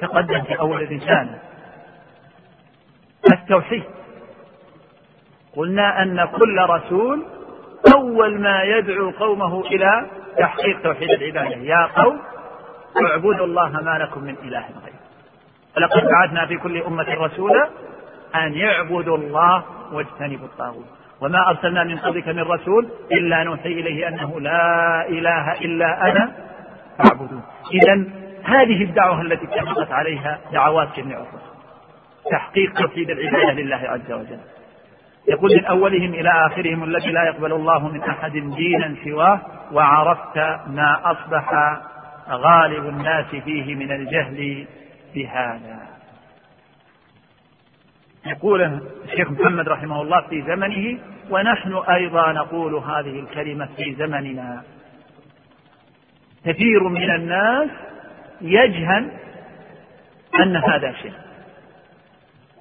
[0.00, 1.38] تقدم في أول الرسالة
[3.32, 3.84] التوحيد.
[5.56, 7.26] قلنا أن كل رسول
[7.94, 11.56] أول ما يدعو قومه إلى تحقيق توحيد العبادة.
[11.56, 12.20] يا قوم
[13.06, 14.95] اعبدوا الله ما لكم من إله غيره.
[15.76, 17.68] ولقد بعثنا في كل أمة رسولا
[18.34, 20.86] أن يعبدوا الله واجتنبوا الطاغوت.
[21.20, 26.32] وما أرسلنا من قبلك من رسول إلا نوحي إليه أنه لا إله إلا أنا
[26.98, 28.04] فاعبدون إذا
[28.44, 31.56] هذه الدعوة التي اتفقت عليها دعوات جميع الرسل.
[32.30, 34.38] تحقيق توحيد العبادة لله عز وجل.
[35.28, 39.40] يقول من أولهم إلى آخرهم الذي لا يقبل الله من أحد دينا سواه
[39.72, 40.36] وعرفت
[40.66, 41.78] ما أصبح
[42.30, 44.66] غالب الناس فيه من الجهل
[45.16, 45.78] بهذا.
[48.26, 50.98] يقول الشيخ محمد رحمه الله في زمنه
[51.30, 54.62] ونحن أيضا نقول هذه الكلمة في زمننا.
[56.44, 57.70] كثير من الناس
[58.40, 59.10] يجهل
[60.40, 61.20] أن هذا شرك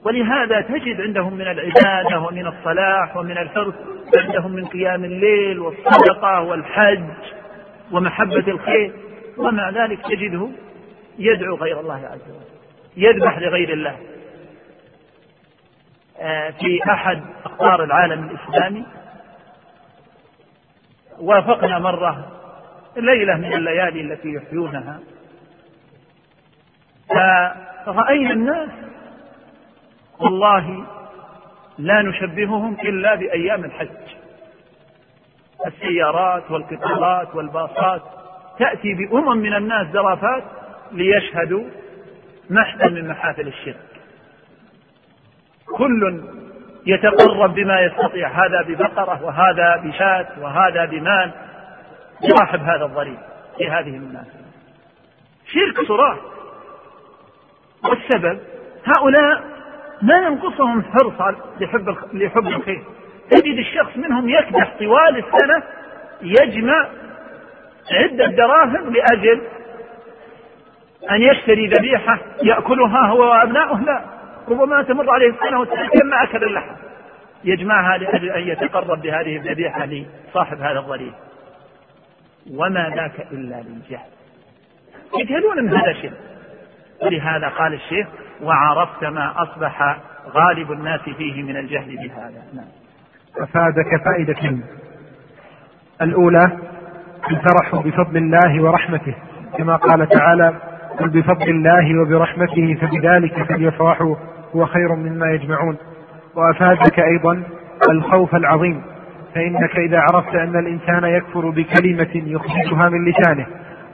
[0.05, 3.73] ولهذا تجد عندهم من العبادة ومن الصلاح ومن الحرص
[4.17, 7.03] عندهم من قيام الليل والصدقة والحج
[7.91, 8.93] ومحبة الخير
[9.37, 10.49] ومع ذلك تجده
[11.19, 12.55] يدعو غير الله عز وجل
[12.97, 13.99] يذبح لغير الله.
[16.19, 18.85] آه، في أحد أقطار العالم الإسلامي
[21.19, 22.31] وافقنا مرة
[22.97, 24.99] ليلة من الليالي التي يحيونها
[27.85, 28.69] فرأينا الناس
[30.19, 30.85] والله
[31.77, 34.15] لا نشبههم إلا بأيام الحج.
[35.67, 38.01] السيارات والقطارات والباصات
[38.59, 40.43] تأتي بأمم من الناس زرافات
[40.95, 41.63] ليشهدوا
[42.49, 43.75] محفل من محافل الشرك.
[45.77, 46.23] كل
[46.85, 51.31] يتقرب بما يستطيع هذا ببقرة وهذا بشاة وهذا بمال
[52.21, 53.17] صاحب هذا الضريب
[53.57, 54.45] في هذه المناسبة
[55.53, 56.17] شرك صراح
[57.83, 58.39] والسبب
[58.85, 59.43] هؤلاء
[60.01, 62.83] ما ينقصهم حرص لحب لحب الخير.
[63.29, 65.63] تجد الشخص منهم يكدح طوال السنة
[66.21, 66.87] يجمع
[67.91, 69.41] عدة دراهم لأجل
[71.11, 74.01] أن يشتري ذبيحة يأكلها هو وأبناؤه؟ لا.
[74.49, 76.75] ربما تمر عليه وتتم ما أكل اللحم.
[77.43, 81.13] يجمعها لأجل أن يتقرب بهذه الذبيحة لصاحب هذا الضريح
[82.51, 84.09] وما ذاك إلا للجهل.
[85.19, 86.13] يجهلون أن هذا شرك
[87.01, 88.07] ولهذا قال الشيخ
[88.41, 89.97] وعرفت ما أصبح
[90.29, 92.43] غالب الناس فيه من الجهل بهذا.
[92.53, 92.65] نعم.
[93.37, 94.57] أفادك فائدة.
[96.01, 96.51] الأولى
[97.31, 99.15] الفرح بفضل الله ورحمته
[99.57, 100.53] كما قال تعالى
[100.99, 104.15] قل بفضل الله وبرحمته فبذلك فليفرحوا
[104.55, 105.77] هو خير مما يجمعون.
[106.35, 107.43] وأفادك أيضا
[107.89, 108.81] الخوف العظيم
[109.35, 113.45] فإنك إذا عرفت أن الإنسان يكفر بكلمة يخرجها من لسانه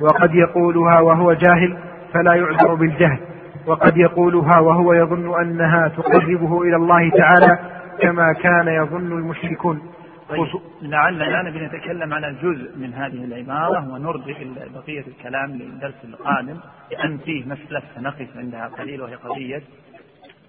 [0.02, 1.78] وقد يقولها وهو جاهل
[2.14, 3.20] فلا يعذر بالجهل
[3.68, 7.60] وقد يقولها وهو يظن أنها تقربه إلى الله تعالى
[8.02, 9.82] كما كان يظن المشركون.
[10.32, 10.62] طيب.
[10.82, 14.34] لعلنا نبي نتكلم عن الجزء من هذه العبارة ونرجع
[14.74, 16.60] بقية الكلام للدرس القادم.
[16.92, 19.64] لأن فيه مسألة سنقف عندها قليل وهي قضية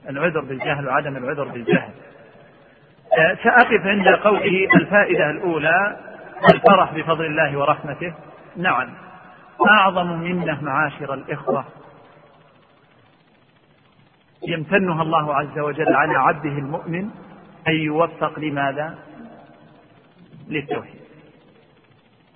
[0.08, 1.90] العذر بالجهل وعدم العذر بالجهل.
[3.18, 5.96] آه، سأقف عند قوله الفائدة الأولى
[6.54, 8.14] الفرح بفضل الله ورحمته.
[8.56, 8.88] نعم.
[9.70, 11.64] أعظم منه معاشر الإخوة.
[14.48, 17.10] يمتنها الله عز وجل على عبده المؤمن.
[17.68, 18.94] أن يوفق لماذا؟
[20.48, 21.00] للتوحيد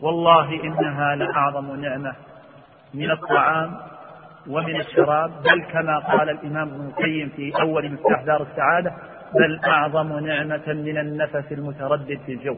[0.01, 2.13] والله إنها لأعظم نعمة
[2.95, 3.77] من الطعام
[4.49, 8.93] ومن الشراب بل كما قال الإمام ابن القيم في أول مفتاح دار السعادة
[9.35, 12.57] بل أعظم نعمة من النفس المتردد في الجو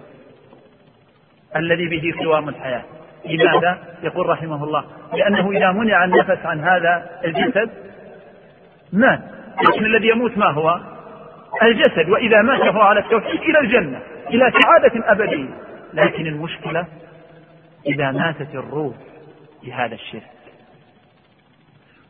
[1.57, 2.83] الذي به قوام الحياة
[3.25, 4.85] لماذا؟ يقول رحمه الله
[5.15, 7.71] لأنه إذا منع النفس عن هذا الجسد
[8.93, 9.21] مات
[9.69, 10.81] لكن الذي يموت ما هو؟
[11.63, 15.49] الجسد وإذا مات فهو على التوحيد إلى الجنة إلى سعادة أبدية.
[15.95, 16.87] لكن المشكلة
[17.87, 18.95] إذا ماتت الروح
[19.65, 20.31] بهذا الشرك.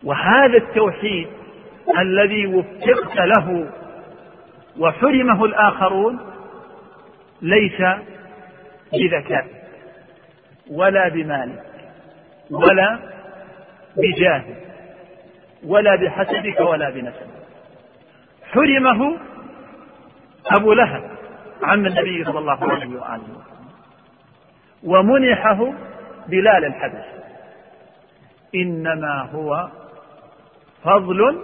[0.04, 1.28] وهذا التوحيد
[1.98, 3.70] الذي وفقت له
[4.78, 6.18] وحرمه الآخرون
[7.42, 7.82] ليس
[8.92, 9.46] بذكاء
[10.70, 11.62] ولا بمالك
[12.50, 12.98] ولا
[13.96, 14.44] بجاه
[15.64, 17.28] ولا بحسبك ولا بنسبك
[18.52, 19.16] حرمه
[20.56, 21.10] أبو لهب
[21.62, 23.68] عم النبي صلى الله عليه وآله وسلم.
[24.84, 25.72] ومنحه
[26.28, 27.04] بلال الحبش
[28.54, 29.68] إنما هو
[30.84, 31.42] فضل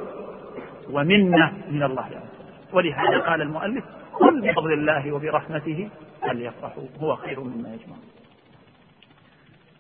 [0.91, 2.07] ومنة من الله.
[2.07, 2.25] وجل
[2.73, 5.89] ولهذا قال المؤلف قل بفضل الله وبرحمته
[6.23, 6.83] فليفرحوا.
[7.01, 8.05] هو خير مما يجمعون.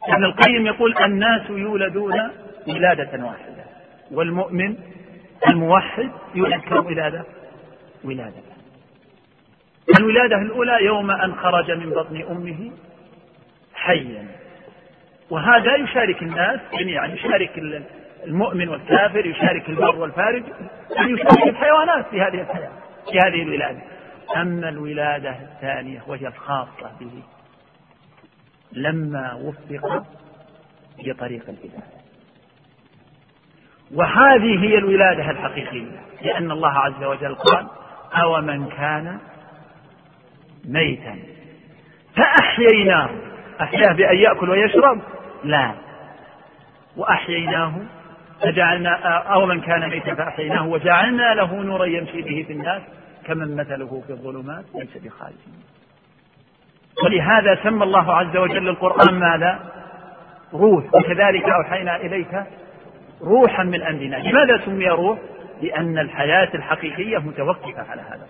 [0.02, 2.30] ابن القيم يقول الناس يولدون
[2.68, 3.64] ولادة واحدة
[4.10, 4.76] والمؤمن
[5.48, 7.24] الموحد يولد كم ولادة
[8.04, 8.53] ولادة.
[9.98, 12.70] الولادة الأولى يوم أن خرج من بطن أمه
[13.74, 14.26] حيا.
[15.30, 17.58] وهذا يشارك الناس جميعا يشارك
[18.24, 20.42] المؤمن والكافر يشارك البر والفارج
[20.90, 22.70] يشارك الحيوانات في هذه الحياة
[23.10, 23.80] في هذه الولادة.
[24.36, 27.22] أما الولادة الثانية وهي الخاصة به
[28.72, 30.04] لما وفق
[30.98, 32.04] بطريق الهداية.
[33.94, 37.66] وهذه هي الولادة الحقيقية لأن الله عز وجل قال
[38.22, 39.18] أو من كان
[40.68, 41.16] ميتا.
[42.16, 43.10] فأحييناه.
[43.60, 45.00] أحياه بأن يأكل ويشرب؟
[45.44, 45.74] لا.
[46.96, 47.72] وأحييناه
[48.42, 52.82] فجعلنا أو من كان ميتا فأحييناه وجعلنا له نورا يمشي به في الناس
[53.26, 55.34] كمن مثله في الظلمات ليس بخارج
[57.04, 59.58] ولهذا سمى الله عز وجل القرآن ماذا؟
[60.52, 60.84] روح.
[60.94, 62.44] وكذلك أوحينا إليك
[63.22, 65.18] روحا من أمرنا لماذا سمي روح؟
[65.62, 68.26] لأن الحياة الحقيقية متوقفة على هذا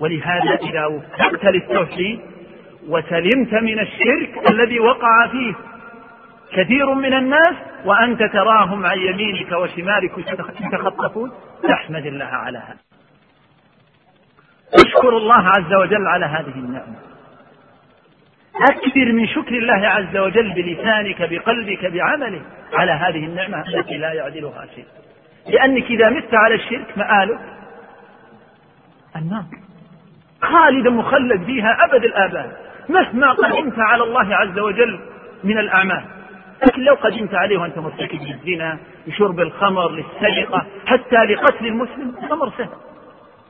[0.00, 2.20] ولهذا إذا وفقت للتوحيد
[2.88, 5.54] وسلمت من الشرك الذي وقع فيه
[6.52, 10.12] كثير من الناس وأنت تراهم عن يمينك وشمالك
[10.60, 11.32] يتخطفون
[11.62, 12.78] تحمد الله على هذا.
[14.74, 16.96] اشكر الله عز وجل على هذه النعمة.
[18.70, 22.42] أكثر من شكر الله عز وجل بلسانك بقلبك بعملك
[22.72, 24.86] على هذه النعمة التي لا يعدلها شيء.
[25.46, 27.40] لأنك إذا مت على الشرك مآلك
[29.16, 29.44] النار.
[30.42, 32.52] خالدا مخلد فيها أبد الآباد.
[32.88, 35.00] مهما قدمت على الله عز وجل
[35.44, 36.04] من الأعمال.
[36.66, 42.68] لكن لو قدمت عليه وأنت مرتكب للزنا لشرب الخمر للسرقة حتى لقتل المسلم الأمر سهل.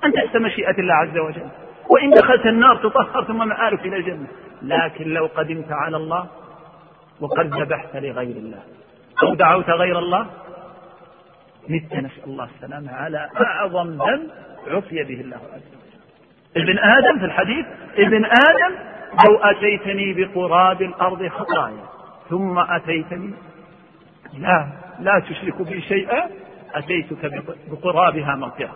[0.04, 1.48] أن تحت مشيئة الله عز وجل.
[1.90, 4.26] وإن دخلت النار تطهر ثم مآلك إلى الجنة.
[4.62, 6.26] لكن لو قدمت على الله
[7.20, 8.62] وقد ذبحت لغير الله.
[9.22, 10.26] أو دعوت غير الله
[11.68, 14.30] مت نسأل الله السلامة على أعظم ذنب
[14.66, 15.75] عفي به الله عز وجل.
[16.56, 17.66] ابن آدم في الحديث
[17.98, 18.74] ابن آدم
[19.28, 21.84] لو أتيتني بقراب الأرض خطايا
[22.30, 23.30] ثم أتيتني
[24.38, 24.66] لا
[25.00, 26.28] لا تشرك بي شيئا
[26.74, 28.70] أتيتك بقرابها مغفرة.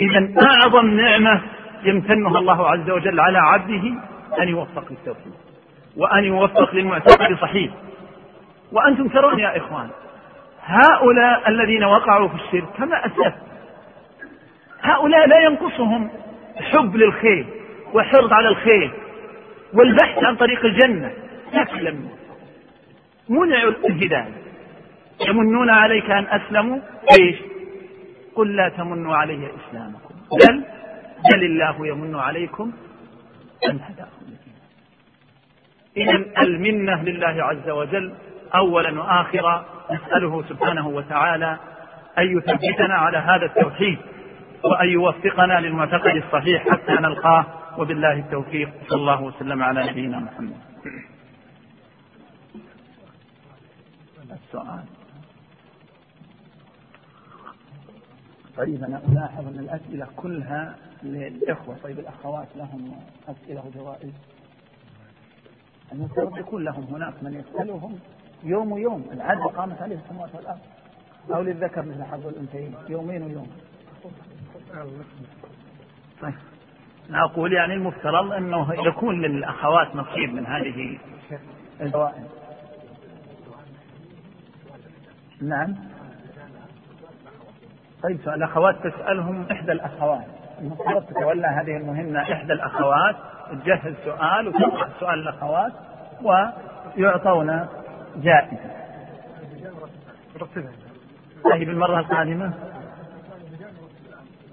[0.00, 1.40] إذا أعظم نعمة
[1.82, 3.94] يمتنها الله عز وجل على عبده
[4.42, 5.32] أن يوفق للتوحيد
[5.96, 7.72] وأن يوفق للمعتقد صحيح
[8.72, 9.88] وأنتم ترون يا إخوان
[10.64, 13.51] هؤلاء الذين وقعوا في الشرك كما أسلفت
[14.82, 16.10] هؤلاء لا ينقصهم
[16.56, 17.46] حب للخير
[17.94, 18.90] وحرص على الخير
[19.74, 21.12] والبحث عن طريق الجنة.
[21.52, 22.08] لكن لم
[23.28, 24.34] منعوا الهداية
[25.28, 26.78] يمنون عليك أن أسلموا؟
[27.20, 27.36] إيش؟
[28.34, 30.14] قل لا تمنوا علي إسلامكم.
[30.32, 30.64] بل
[31.32, 32.72] بل الله يمن عليكم
[33.70, 34.26] أن هداكم.
[35.96, 38.14] إذا المنة لله عز وجل
[38.54, 39.64] أولا وآخرا.
[39.90, 41.58] نسأله سبحانه وتعالى
[42.18, 43.98] أن يثبتنا على هذا التوحيد.
[44.64, 47.46] وأن يوفقنا للمعتقد الصحيح حتى نلقاه.
[47.78, 48.72] وبالله التوفيق.
[48.88, 50.56] صلى الله وسلم على نبينا محمد.
[54.32, 54.84] السؤال.
[58.56, 61.76] طيب أنا ألاحظ أن الأسئلة كلها للإخوة.
[61.82, 62.94] طيب الأخوات لهم
[63.28, 64.12] أسئلة وجوائز.
[65.92, 67.98] المفترض يكون لهم هناك من يسألهم
[68.44, 69.10] يوم ويوم.
[69.12, 70.60] العدل قامت عليه السماوات والأرض.
[71.34, 72.74] أو للذكر مثل حظ الأنثيين.
[72.88, 73.50] يومين ويوم.
[76.22, 76.34] طيب.
[77.10, 80.98] أنا أقول يعني المفترض أنه يكون للأخوات نصيب من هذه
[81.80, 82.26] الجوائز
[85.42, 85.74] نعم.
[88.02, 90.26] طيب الأخوات تسألهم إحدى الأخوات.
[90.60, 93.16] المفترض تتولى هذه المهمة إحدى الأخوات
[93.50, 95.72] تجهز سؤال وتطرح سؤال الأخوات
[96.22, 97.66] ويعطون
[98.16, 98.70] جائزة.
[101.44, 102.52] طيب المرة القادمة.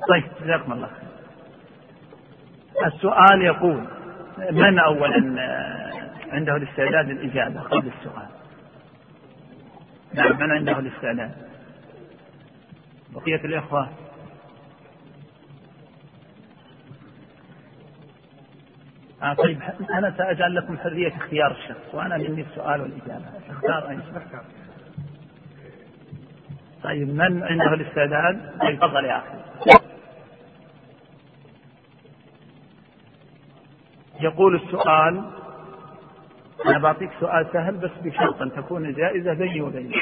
[0.07, 1.09] طيب جزاكم الله خير.
[2.87, 3.87] السؤال يقول
[4.51, 5.15] من أولا
[6.31, 8.27] عنده الاستعداد للإجابة؟ قبل السؤال.
[10.13, 11.31] نعم من عنده الاستعداد؟
[13.09, 13.89] بقية الإخوة.
[19.23, 19.61] آه طيب
[19.97, 23.25] أنا سأجعل لكم حرية اختيار الشخص وأنا مني السؤال والإجابة.
[23.49, 24.45] اختار أي شخص.
[26.83, 29.38] طيب من عنده الاستعداد؟ طيب تفضل يا أخي.
[34.21, 35.23] يقول السؤال
[36.65, 39.95] أنا بعطيك سؤال سهل بس بشرط أن تكون الجائزة بيني وبينك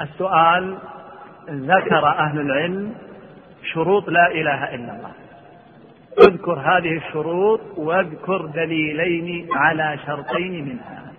[0.00, 0.78] السؤال
[1.50, 2.94] ذكر أهل العلم
[3.72, 5.12] شروط لا إله إلا الله.
[6.28, 11.13] اذكر هذه الشروط واذكر دليلين على شرطين منها.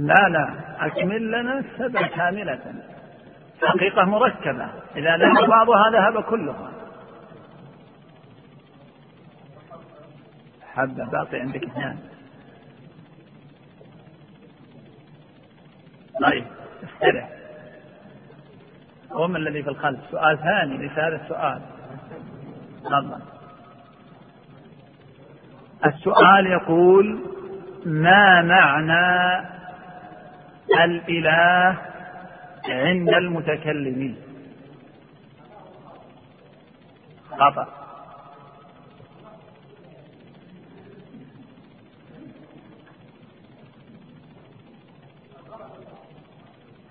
[0.00, 0.54] لا لا
[0.86, 2.60] أكمل لنا السبع كاملة.
[3.62, 4.68] حقيقة مركبة.
[4.96, 6.70] إذا ذهب بعضها ذهب كلها.
[10.74, 11.98] حبة باقي عندك اثنان.
[16.22, 16.44] طيب
[16.84, 17.28] استرح
[19.10, 21.60] وما الذي في الخلف؟ سؤال ثاني ليس هذا السؤال
[22.84, 23.20] تفضل.
[25.86, 27.20] السؤال يقول
[27.86, 29.46] ما معنى
[30.78, 31.78] الإله
[32.68, 34.16] عند المتكلمين.
[37.30, 37.68] خطأ.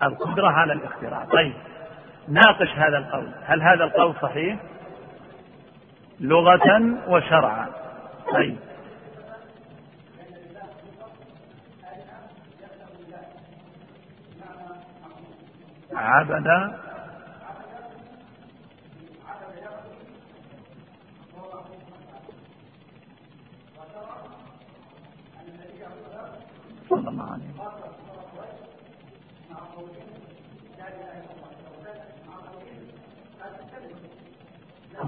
[0.03, 1.25] القدرة على الاختراع.
[1.25, 1.53] طيب
[2.27, 3.31] ناقش هذا القول.
[3.45, 4.59] هل هذا القول صحيح؟
[6.19, 7.67] لغة وشرعا.
[8.33, 8.57] طيب.
[15.99, 16.31] عبد
[27.07, 27.49] الله عليه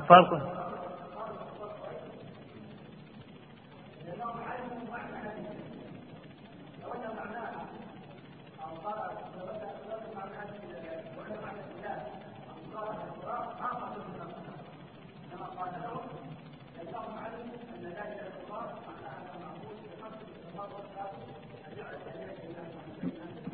[0.10, 0.61] فرق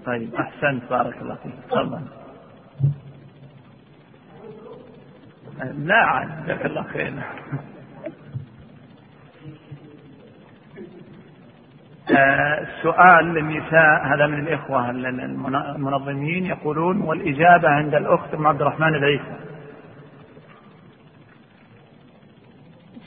[0.07, 1.53] طيب أحسنت بارك الله فيك.
[1.71, 2.01] تفضل.
[5.85, 7.13] لا عاد جزاك الله خير.
[12.61, 19.35] السؤال للنساء هذا من الإخوة المنظمين يقولون والإجابة عند الأخت أم عبد الرحمن العيسى؟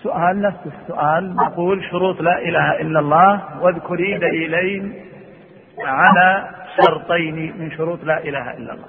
[0.02, 1.36] سؤال نفس السؤال.
[1.36, 4.94] نقول شروط لا إله إلا الله واذكري دليلين
[5.78, 8.88] على شرطين من شروط لا إله إلا الله.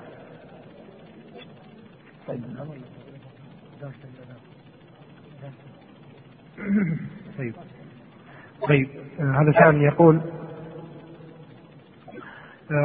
[7.37, 7.53] طيب.
[8.67, 8.89] طيب.
[9.19, 10.21] هذا سائل يقول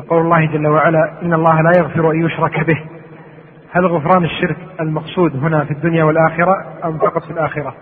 [0.08, 2.86] قول الله جل وعلا إن الله لا يغفر أن يشرك به.
[3.70, 7.74] هل غفران الشرك المقصود هنا في الدنيا والآخرة أم فقط في الآخرة؟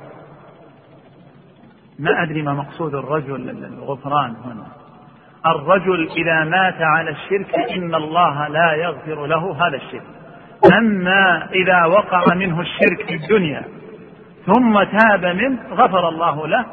[1.99, 4.84] ما أدري ما مقصود الرجل الغفران هنا.
[5.47, 10.03] الرجل إذا مات على الشرك إن الله لا يغفر له هذا الشرك.
[10.78, 13.62] أما إذا وقع منه الشرك في الدنيا
[14.47, 16.64] ثم تاب منه غفر الله له.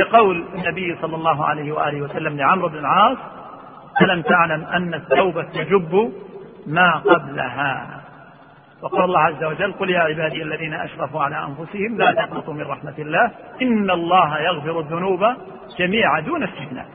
[0.00, 3.18] لقول النبي صلى الله عليه وآله وسلم لعمرو بن العاص
[4.02, 6.12] ألم تعلم أن التوبة تجب
[6.66, 8.00] ما قبلها؟
[8.82, 12.94] وقال الله عز وجل قل يا عبادي الذين أشرفوا على أنفسهم لا تقنطوا من رحمة
[12.98, 13.30] الله
[13.62, 15.20] إن الله يغفر الذنوب
[15.78, 16.86] جميعا دون استثناء.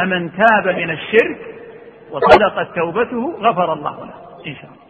[0.00, 1.38] أمن تاب من الشرك
[2.10, 4.14] وصدقت توبته غفر الله له.
[4.46, 4.86] إن شاء الله.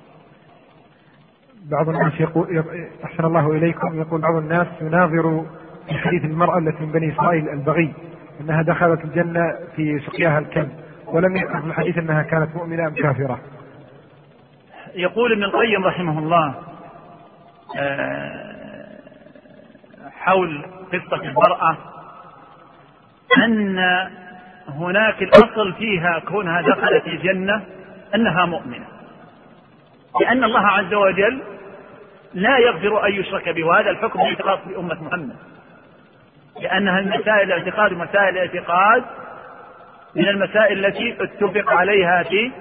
[1.70, 2.64] بعض الناس يقول
[3.04, 4.00] أحسن الله إليكم.
[4.00, 5.44] يقول بعض الناس يناظر
[5.88, 7.94] في حديث المرأة التي من بني إسرائيل البغي
[8.40, 9.42] أنها دخلت الجنة
[9.76, 10.70] في سقياها الكلب
[11.06, 13.38] ولم يذكر في الحديث أنها كانت مؤمنة أم كافرة.
[14.94, 16.54] يقول ابن القيم رحمه الله
[17.78, 18.56] آه،
[20.10, 21.76] حول قصة المرأة
[23.44, 23.78] أن
[24.68, 27.64] هناك الأصل فيها كونها دخلت الجنة
[28.14, 28.86] أنها مؤمنة.
[30.20, 31.42] لأن الله عز وجل
[32.34, 35.36] لا يغفر أن يشرك به وهذا الحكم خاص بأمة محمد.
[36.62, 39.04] لأنها المسائل الاعتقاد ومسائل الاعتقاد
[40.14, 42.52] من المسائل التي اتفق عليها في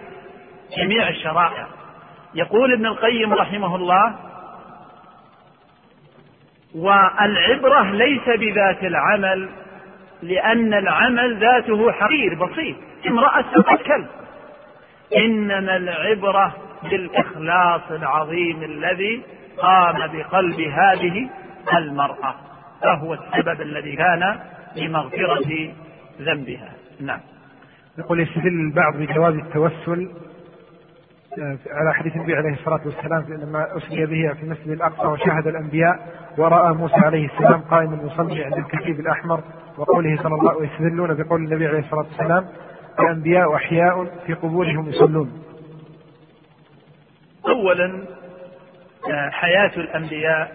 [0.77, 1.67] جميع الشرائع.
[2.35, 4.15] يقول ابن القيم رحمه الله
[6.75, 9.49] والعبرة ليس بذات العمل
[10.25, 12.75] لأن العمل ذاته حقير بسيط.
[13.07, 14.07] امرأة كلب
[15.17, 19.21] إنما العبرة بالإخلاص العظيم الذي
[19.57, 21.29] قام بقلب هذه
[21.77, 22.35] المرأة.
[22.81, 24.39] فهو السبب الذي كان
[24.75, 25.73] لمغفرة
[26.21, 26.73] ذنبها.
[26.99, 27.19] نعم.
[27.97, 30.09] يقول يستدل البعض بجواز التوسل
[31.71, 35.99] على حديث النبي عليه الصلاة والسلام لما أسري به في المسجد الأقصى وشاهد الأنبياء
[36.37, 39.43] ورأى موسى عليه السلام قائما يصلي عند الكتيب الأحمر
[39.77, 42.47] وقوله صلى الله عليه وسلم بقول النبي عليه الصلاة والسلام
[42.99, 45.43] الأنبياء أحياء في قبورهم يصلون.
[47.47, 48.03] أولا
[49.11, 50.51] آه، حياة الأنبياء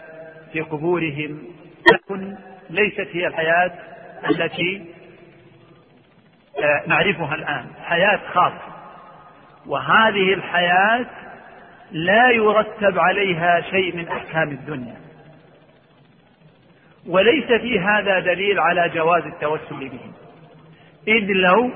[0.52, 1.38] في قبورهم
[1.86, 2.36] تكن
[2.70, 3.72] ليست هي الحياة
[4.30, 4.84] التي
[6.58, 7.66] آه، نعرفها الآن.
[7.82, 8.69] حياة خاصة.
[9.66, 11.06] وهذه الحياة
[11.92, 14.96] لا يرتب عليها شيء من أحكام الدنيا.
[17.06, 20.12] وليس في هذا دليل على جواز التوسل بهم
[21.08, 21.70] إذ لو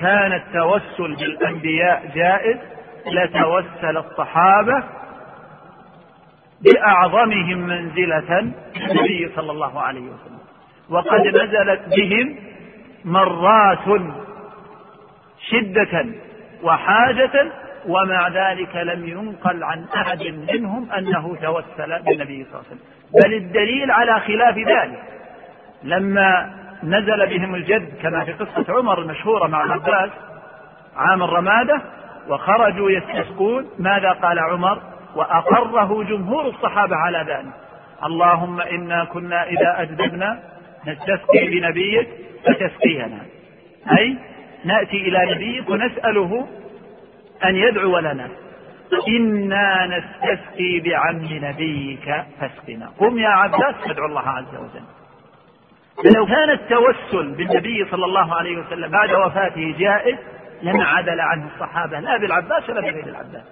[0.00, 2.58] كان التوسل بالأنبياء جائز
[3.06, 4.84] لتوسل الصحابة
[6.62, 8.38] بأعظمهم منزلة
[8.76, 10.38] النبي صلى الله عليه وسلم.
[10.90, 12.36] وقد نزلت بهم
[13.04, 14.02] مرات
[15.50, 16.06] شدة
[16.62, 17.52] وحاجة
[17.86, 22.80] ومع ذلك لم ينقل عن أحد منهم أنه توسل بالنبي صلى الله عليه وسلم.
[23.12, 25.02] بل الدليل على خلاف ذلك
[25.82, 30.10] لما نزل بهم الجد كما في قصة عمر المشهورة مع العباس
[30.96, 31.80] عام الرمادة
[32.28, 34.78] وخرجوا يستسقون ماذا قال عمر؟
[35.16, 37.52] وأقره جمهور الصحابة على ذلك.
[38.04, 40.38] اللهم إنا كنا إذا أجدبنا
[40.86, 42.08] نستسقي بنبيك
[42.44, 43.18] فتسقينا.
[43.98, 44.16] أي
[44.64, 46.48] نأتي إلى نبيك ونسأله
[47.44, 48.28] أن يدعو لنا.
[49.08, 52.92] إنا نستسقي بعم نبيك فاسقنا.
[52.98, 54.84] قم يا عباس فادعو الله عز وجل.
[56.04, 60.16] فلو كان التوسل بالنبي صلى الله عليه وسلم بعد وفاته جائز
[60.62, 62.00] لما عدل عنه الصحابة.
[62.00, 63.44] لا بالعباس ولا بغير العباس.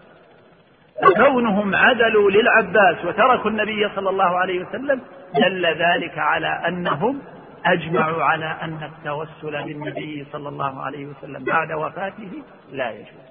[1.03, 5.01] فكونهم عدلوا للعباس وتركوا النبي صلى الله عليه وسلم
[5.35, 7.23] دل ذلك على أنهم
[7.67, 12.43] أجمعوا على أن التوسل بالنبي صلى الله عليه وسلم بعد وفاته
[12.73, 13.27] لا يجوز.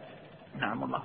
[0.61, 1.01] نعم الله.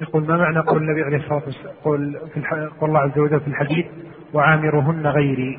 [0.00, 2.52] يقول ما معنى قول النبي عليه الصلاة والسلام قول, في الح...
[2.52, 3.86] قول الله عز وجل في الحديث
[4.34, 5.58] وعامرهن غيري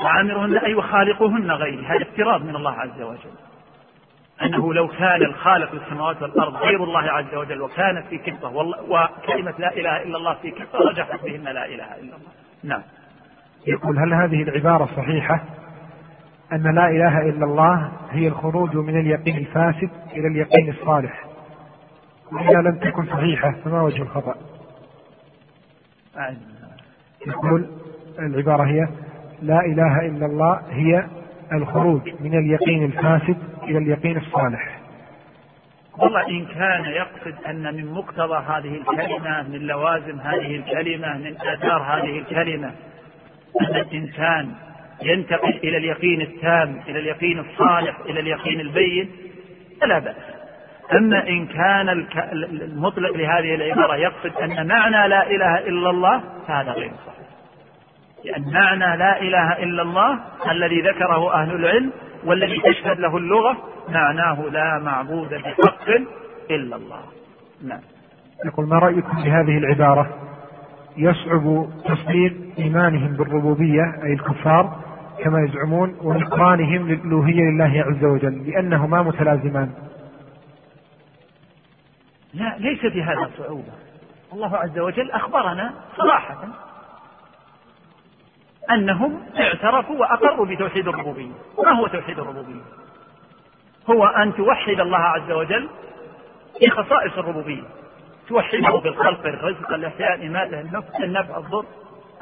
[0.00, 1.86] وعامرهن أي وخالقهن غيري.
[1.86, 3.34] هذا افتراض من الله عز وجل.
[4.42, 8.48] أنه لو كان الخالق للسماوات والأرض غير الله عز وجل وكانت في كفة
[8.88, 12.18] وكلمة لا إله إلا الله في كفة رجحت بهن لا إله إلا الله.
[12.62, 12.82] نعم.
[13.66, 15.44] يقول هل هذه العبارة صحيحة
[16.52, 21.24] أن لا إله إلا الله هي الخروج من اليقين الفاسد إلى اليقين الصالح؟
[22.32, 24.34] وإذا لم تكن صحيحة فما وجه الخطأ؟
[27.26, 27.66] يقول
[28.18, 28.88] العبارة هي
[29.42, 31.06] لا إله إلا الله هي
[31.52, 34.80] الخروج من اليقين الفاسد إلى اليقين الصالح.
[35.98, 41.82] والله إن كان يقصد أن من مقتضى هذه الكلمة من لوازم هذه الكلمة من آثار
[41.82, 42.70] هذه الكلمة
[43.60, 44.54] أن الإنسان
[45.02, 49.10] ينتقل إلى اليقين التام إلى اليقين الصالح إلى اليقين البين
[49.80, 50.16] فلا بأس.
[50.92, 51.88] أما إن كان
[52.62, 57.28] المطلق لهذه العبارة يقصد أن معنى لا إله إلا الله فهذا غير صحيح.
[58.24, 61.92] لأن معنى لا إله إلا الله الذي ذكره أهل العلم
[62.24, 63.56] والذي تشهد له اللغة
[63.88, 65.88] معناه لا معبود بحق
[66.50, 67.00] إلا الله.
[67.64, 67.80] نعم.
[68.44, 70.23] يقول ما رأيكم بهذه العبارة؟
[70.96, 74.80] يصعب تصديق إيمانهم بالربوبية أي الكفار
[75.24, 79.72] كما يزعمون ونقرانهم للألوهية لله عز وجل لأنهما متلازمان.
[82.34, 83.72] لا ليس في هذا صعوبة.
[84.32, 86.48] الله عز وجل أخبرنا صراحة
[88.70, 91.32] أنهم اعترفوا وأقروا بتوحيد الربوبية.
[91.64, 92.62] ما هو توحيد الربوبية؟
[93.90, 95.68] هو أن توحد الله عز وجل
[96.58, 97.62] في خصائص الربوبية.
[98.28, 100.60] توحده بالخلق الرزق الإحياء الإماتة
[101.04, 101.64] النفع الضر.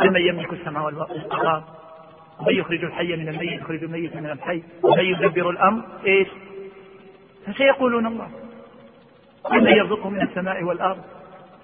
[0.01, 1.63] من يملك السماء والأرض
[2.41, 4.63] ومن يخرج الحي من الميت يخرج الميت من الحي.
[4.83, 6.29] ومن يدبر الأمر إيش؟
[7.47, 8.29] فسيقولون الله.
[9.53, 11.03] من يرزقهم من السماء والأرض.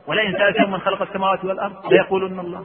[0.07, 2.64] ولئن سألتهم من خلق السماوات والأرض ليقولون الله.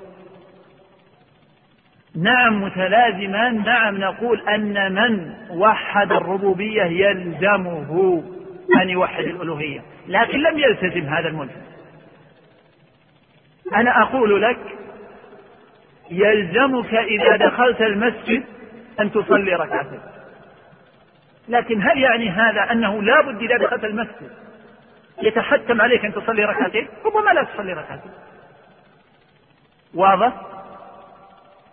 [2.16, 8.24] نعم متلازمان نعم نقول أن من وحد الربوبية يلزمه.
[8.82, 9.82] أن يوحد الألوهية.
[10.08, 11.62] لكن لم يلتزم هذا الملزم.
[13.76, 14.60] أنا أقول لك
[16.12, 18.44] يلزمك إذا دخلت المسجد
[19.00, 20.00] أن تصلي ركعتين.
[21.50, 24.32] لكن هل يعني هذا أنه لا بد إذا دخلت المسجد
[25.22, 28.12] يتحتم عليك أن تصلي ركعتين؟ ربما لا تصلي ركعتين.
[29.94, 30.34] واضح؟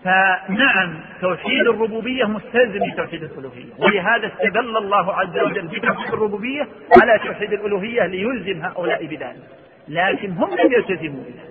[0.04, 3.72] فنعم توحيد الربوبية مستلزم لتوحيد الألوهية.
[3.78, 6.68] ولهذا استدل الله عز وجل بتوحيد الربوبية
[7.02, 9.48] على توحيد الألوهية ليلزم هؤلاء بذلك.
[9.88, 11.50] لكن هم لم يلتزموا بذلك.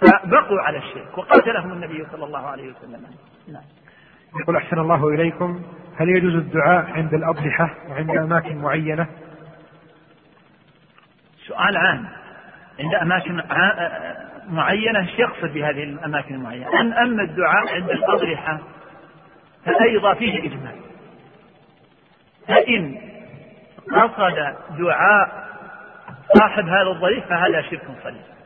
[0.00, 3.06] فبقوا على الشرك وقاتلهم النبي صلى الله عليه وسلم.
[3.52, 3.62] نعم.
[4.40, 5.62] يقول أحسن الله إليكم
[5.96, 9.06] هل يجوز الدعاء عند الأضحى وعند أماكن معينة؟
[11.46, 12.08] سؤال عام.
[12.80, 13.40] عند أماكن
[14.48, 18.58] معينة يقصد بهذه الأماكن المعينة؟ أن أما الدعاء عند الأضرحة
[19.64, 20.76] فأيضا فيه إجمال
[22.48, 22.98] فإن
[23.92, 25.46] قصد دعاء
[26.38, 28.36] صاحب هذا الضريح فهذا شرك صريح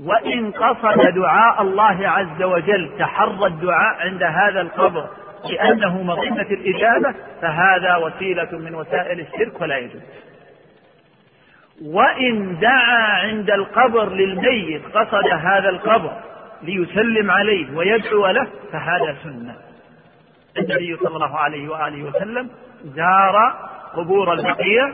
[0.00, 5.08] وإن قصد دعاء الله عز وجل تحرى الدعاء عند هذا القبر
[5.44, 10.02] لأنه مظنة الإجابة فهذا وسيلة من وسائل الشرك ولا يجوز.
[11.84, 16.12] وإن دعا عند القبر للميت قصد هذا القبر
[16.62, 19.54] ليسلم عليه ويدعو له فهذا سنة.
[20.58, 22.50] النبي صلى الله عليه وآله وسلم
[22.84, 23.54] زار
[23.94, 24.92] قبور البقية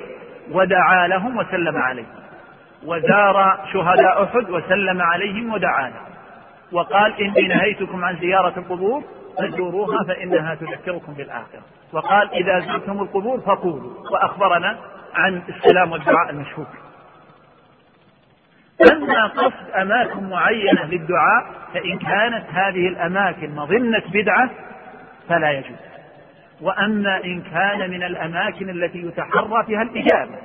[0.53, 2.07] ودعا لهم وسلم عليهم.
[2.87, 6.15] وزار شهداء أحد وسلم عليهم ودعا لهم
[6.73, 9.03] وقال إني نهيتكم عن زيارة القبور
[9.39, 11.63] فزوروها فإنها تذكركم بالآخرة.
[11.93, 14.79] وقال إذا زرتم القبور فقولوا وأخبرنا
[15.15, 16.67] عن السلام والدعاء المشهور.
[18.93, 24.51] أما قصد أماكن معينة للدعاء فإن كانت هذه الأماكن مظنة بدعة
[25.29, 25.77] فلا يجوز.
[26.61, 30.39] وأما إن كان من الأماكن التي يتحرى فيها الإجابة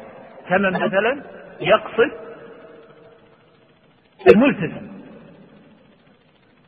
[0.50, 1.22] كمن مثلا
[1.62, 2.12] يقصد
[4.34, 4.90] الملتزم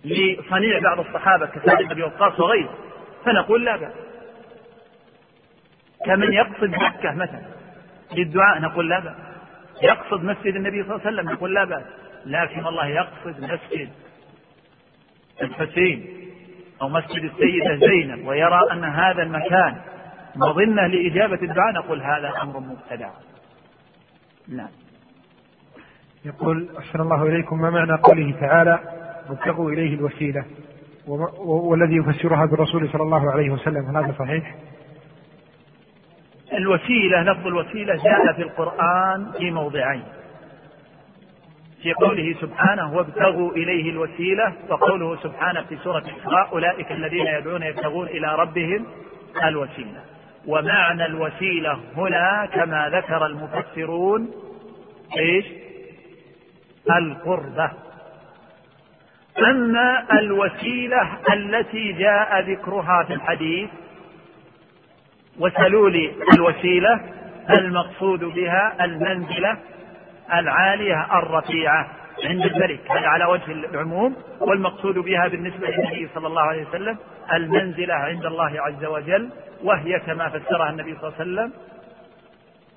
[0.06, 2.78] لصنيع بعض الصحابة كسعد بن وقاص وغيره
[3.26, 3.93] فنقول لا بأس.
[6.06, 7.41] كمن يقصد مكة مثلا.
[8.18, 9.16] للدعاء؟ نقول لا بأس.
[9.84, 11.84] يقصد مسجد النبي صلى الله عليه وسلم؟ نقول لا بأس.
[12.26, 13.89] لكن الله يقصد مسجد
[15.41, 16.05] الحسين
[16.82, 19.76] أو مسجد السيدة زينب ويرى أن هذا المكان
[20.36, 23.09] مظنة لإجابة الدعاء نقول هذا أمر مبتدع.
[24.47, 24.70] نعم.
[26.26, 28.80] يقول أحسن الله إليكم ما معنى قوله تعالى
[29.30, 30.45] وابتغوا إليه الوسيلة
[31.38, 33.86] والذي يفسرها بالرسول صلى الله عليه وسلم.
[33.86, 34.55] هل هذا صحيح؟
[36.54, 40.04] الوسيلة لفظ الوسيلة جاء في القرآن في موضعين.
[41.84, 48.08] في قوله سبحانه وابتغوا إليه الوسيلة وقوله سبحانه في سورة الإسراء أولئك الذين يدعون يبتغون
[48.08, 48.86] إلى ربهم
[49.43, 50.02] الوسيلة.
[50.47, 54.32] ومعنى الوسيلة هنا كما ذكر المفسرون
[55.18, 55.45] إيش؟
[56.97, 57.72] القربة.
[59.39, 63.70] أما الوسيلة التي جاء ذكرها في الحديث
[65.42, 67.00] وسلوا لي الوسيلة
[67.50, 69.58] المقصود بها المنزلة
[70.34, 71.88] العالية الرفيعة
[72.26, 72.92] عند الملك.
[72.92, 76.98] هذا على وجه العموم والمقصود بها بالنسبة للنبي صلى الله عليه وسلم
[77.34, 79.30] المنزلة عند الله عز وجل
[79.64, 81.54] وهي كما فسرها النبي صلى الله عليه وسلم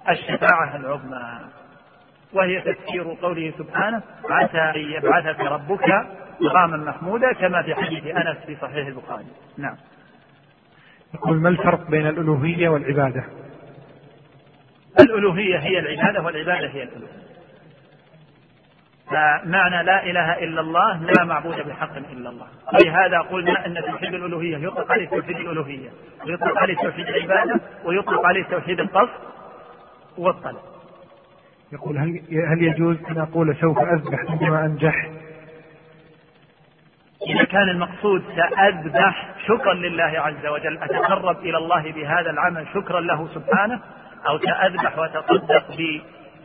[0.08, 1.22] الشفاعة العظمى.
[2.32, 6.06] وهي تفسير قوله سبحانه عسى أن يبعثك ربك
[6.40, 9.24] مقاما محمودا كما في حديث أنس في صحيح البخاري.
[9.58, 9.76] نعم.
[11.14, 13.24] يقول ما الفرق بين الألوهية والعبادة؟
[15.00, 17.24] الألوهية هي العبادة والعبادة هي الألوهية.
[19.06, 22.46] فمعنى لا إله إلا الله لا معبود بحق إلا الله.
[22.74, 25.90] ولهذا قلنا أن توحيد الألوهية يطلق عليه توحيد الألوهية
[26.26, 29.10] ويطلق عليه توحيد العبادة ويطلق عليه توحيد القصد
[30.18, 30.60] والطلب
[31.72, 35.10] يقول هل هل يجوز أن أقول سوف أذبح عندما أنجح
[37.22, 43.28] إذا كان المقصود سأذبح شكرا لله عز وجل أتقرب إلى الله بهذا العمل شكرا له
[43.34, 43.80] سبحانه
[44.28, 45.64] أو سأذبح وأتصدق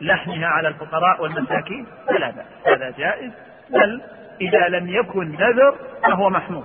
[0.00, 3.30] بلحمها على الفقراء والمساكين؟ فلا بأس هذا جائز.
[3.70, 4.02] بل
[4.40, 6.64] إذا لم يكن نذر فهو محمود.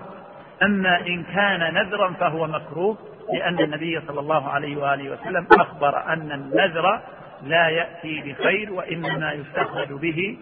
[0.64, 2.98] أما إن كان نذرا فهو مكروه
[3.34, 7.02] لأن النبي صلى الله عليه وآله وسلم أخبر أن النذر
[7.44, 10.38] لا يأتي بخير وإنما يستخرج به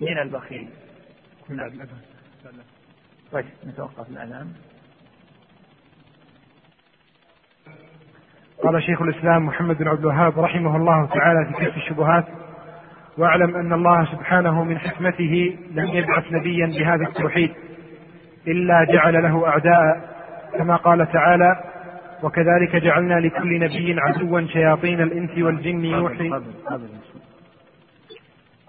[0.00, 0.68] من البخيل.
[1.48, 1.70] نعم.
[3.32, 4.52] طيب نتوقف الآن
[8.62, 12.24] قال شيخ الإسلام محمد بن عبد الوهاب رحمه الله تعالى في كشف الشبهات
[13.18, 17.54] وأعلم أن الله سبحانه من حكمته لم يبعث نبيا بهذا التوحيد
[18.46, 20.16] إلا جعل له أعداء
[20.58, 21.64] كما قال تعالى
[22.22, 26.88] وكذلك جعلنا لكل نبي عدوا شياطين الإنس والجن يوحي قبل قبل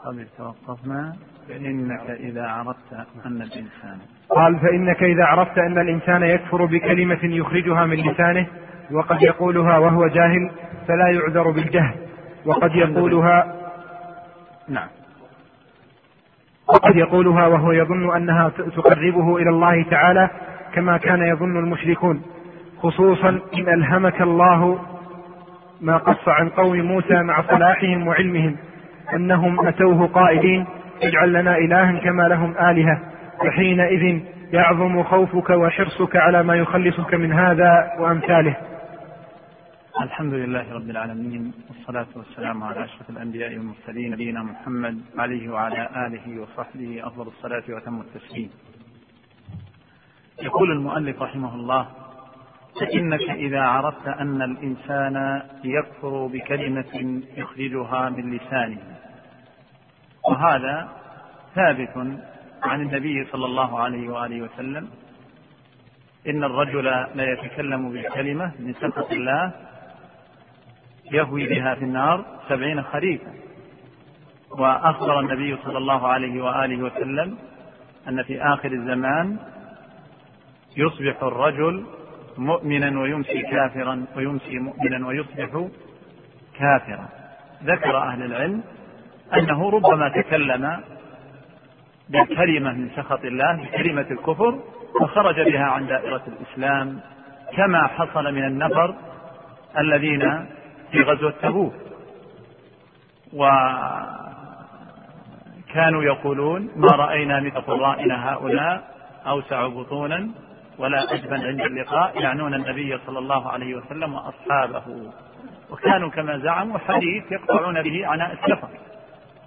[0.06, 1.16] قبل توقفنا.
[1.48, 2.94] فإنك إذا عرفت
[3.26, 3.98] أن الإنسان
[4.30, 8.48] قال فإنك إذا عرفت أن الإنسان يكفر بكلمة يخرجها من لسانه
[8.92, 10.52] وقد يقولها وهو جاهل
[10.88, 11.96] فلا يعذر بالجهل
[12.46, 13.56] وقد يقولها
[14.70, 14.88] نعم.
[16.68, 20.30] وقد يقولها وهو يظن أنها تقربه إلى الله تعالى
[20.74, 22.22] كما كان يظن المشركون
[22.82, 24.80] خصوصا إن ألهمك الله
[25.82, 28.56] ما قص عن قوم موسى مع صلاحهم وعلمهم
[29.14, 30.66] أنهم أتوه قائلين
[31.04, 33.02] اجعل لنا إلها كما لهم آلهة.
[33.46, 34.22] وحينئذ
[34.54, 38.56] يعظم خوفك وحرصك على ما يخلصك من هذا وأمثاله.
[40.02, 46.42] الحمد لله رب العالمين والصلاة والسلام على أشرف الأنبياء والمرسلين نبينا محمد عليه وعلى آله
[46.42, 48.50] وصحبه أفضل الصلاة وأتم التسليم.
[50.44, 51.88] يقول المؤلف رحمه الله
[52.82, 58.78] فإنك إذا عرفت أن الإنسان يكفر بكلمة يخرجها من لسانه
[60.30, 60.90] وهذا
[61.56, 62.20] ثابت
[62.64, 64.90] عن النبي صلى الله عليه وآله وسلم.
[66.28, 69.52] إن الرجل لا يتكلم بالكلمة من سخط الله
[71.12, 73.34] يهوي بها في النار سبعين خريفا.
[74.52, 77.38] وأخبر النبي صلى الله عليه وآله وسلم
[78.08, 79.38] أن في آخر الزمان
[80.78, 81.86] يصبح الرجل
[82.38, 85.68] مؤمنا ويمسي كافرا ويمسي مؤمنا ويصبح
[86.60, 87.08] كافرا.
[87.64, 88.64] ذكر أهل العلم
[89.34, 90.80] أنه ربما تكلم
[92.10, 94.60] بالكلمة من سخط الله بكلمة الكفر
[95.02, 97.00] وخرج بها عن دائرة الإسلام
[97.56, 98.96] كما حصل من النفر
[99.78, 100.46] الذين
[100.92, 101.74] في غزوة تبوك.
[103.34, 103.64] وكانوا
[106.04, 108.84] يقولون ما رأينا مثل قرائنا هؤلاء
[109.28, 110.30] أوسع بطونا
[110.78, 115.12] ولا أجبن عند اللقاء يعنون النبي صلى الله عليه وسلم وأصحابه.
[115.70, 118.68] وكانوا كما زعموا حديث يقطعون به عناء السفر.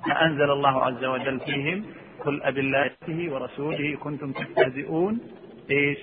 [0.09, 1.84] فأنزل الله عز وجل فيهم
[2.24, 2.90] قل أبالله
[3.32, 5.20] ورسوله كنتم تستهزئون.
[5.70, 5.98] إيش؟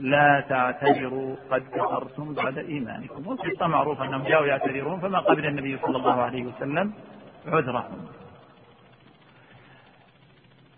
[0.00, 3.26] لا تعتذروا قد كفرتم بعد إيمانكم.
[3.26, 6.92] والقصة معروفة أنهم جاءوا يعتذرون فما قبل النبي صلى الله عليه وسلم
[7.46, 8.06] عذرهم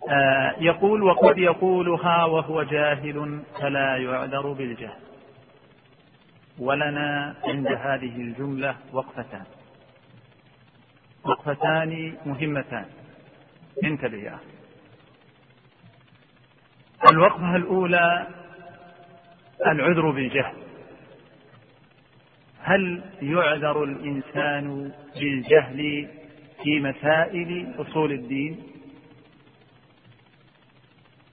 [0.09, 5.01] آه يقول وقد يقولها وهو جاهل فلا يعذر بالجهل.
[6.59, 9.45] ولنا عند هذه الجملة وقفتان.
[11.25, 12.87] وقفتان مهمتان.
[13.85, 14.45] انتبه يا أخي.
[17.11, 18.27] الوقفة الأولى
[19.66, 20.57] العذر بالجهل.
[22.62, 26.09] هل يعذر الإنسان بالجهل
[26.62, 28.62] في مسائل أصول الدين؟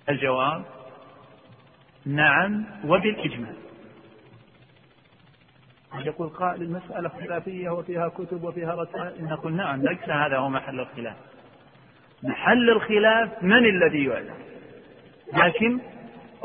[0.10, 0.66] الجواب
[2.06, 2.66] نعم
[5.98, 9.24] وبالإجمال يقول قائل المسألة خلافية وفيها كتب وفيها رسائل.
[9.24, 11.16] نقول نعم ليس هذا هو محل الخلاف.
[12.24, 14.36] محل الخلاف من الذي يعلم؟
[15.34, 15.80] لكن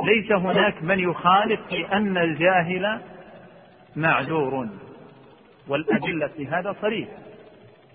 [0.03, 3.01] ليس هناك من يخالف في أن الجاهل
[3.97, 4.69] معذور.
[5.69, 7.13] والأدلة في هذا صريحة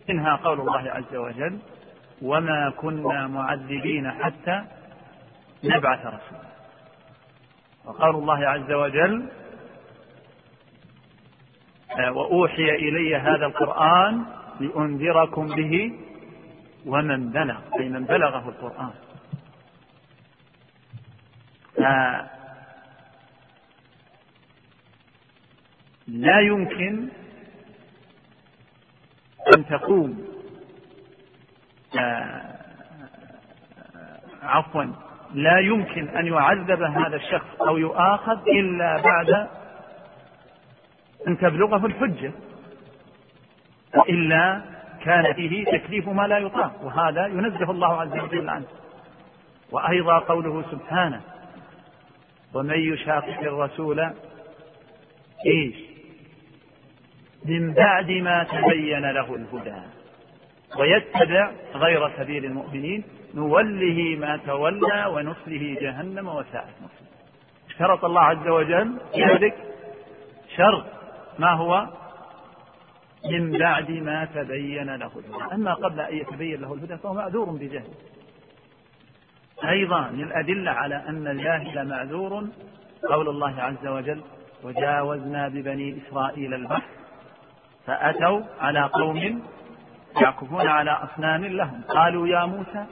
[0.10, 1.60] منها قول الله عز وجل
[2.22, 4.64] وما كنا معذبين حتى
[5.64, 6.48] نبعث رسولا.
[7.86, 9.26] وقال الله عز وجل
[12.00, 14.26] وأوحي إلي هذا القرآن
[14.60, 15.94] لأنذركم به
[16.86, 18.94] ومن بلغ أي من بلغه القرآن.
[26.08, 27.10] لا يمكن
[29.56, 30.28] أن تقوم
[34.44, 34.84] عفوا
[35.34, 39.48] لا يمكن أن يعذب هذا الشخص أو يؤاخذ إلا بعد
[41.28, 42.32] أن تبلغه الحجة.
[43.98, 44.62] وإلا
[45.04, 48.66] كان فيه تكليف ما لا يطاق وهذا ينزه الله عز وجل عنه.
[49.72, 51.22] وأيضا قوله سبحانه
[52.54, 54.00] ومن يشاقق الرسول
[55.46, 55.76] إيش؟
[57.46, 59.82] من بعد ما تبين له الهدى
[60.80, 63.04] ويتبع غير سبيل المؤمنين
[63.36, 67.12] نوله ما تولى ونصله جهنم وساءت مصيره.
[67.70, 69.56] اشترط الله عز وجل ذلك
[70.56, 70.86] شرط.
[71.40, 71.88] ما هو
[73.32, 75.54] من بعد ما تبين له الهدى.
[75.54, 77.88] أما قبل أن يتبين له الهدى فهو معذور بجهل
[79.64, 82.48] أيضا من الأدلة على أن الجاهل معذور
[83.10, 84.22] قول الله عز وجل
[84.64, 86.90] وجاوزنا ببني إسرائيل البحر
[87.86, 89.44] فأتوا على قوم
[90.22, 91.82] يعكفون على أصنام لهم.
[91.90, 92.86] قالوا يا موسى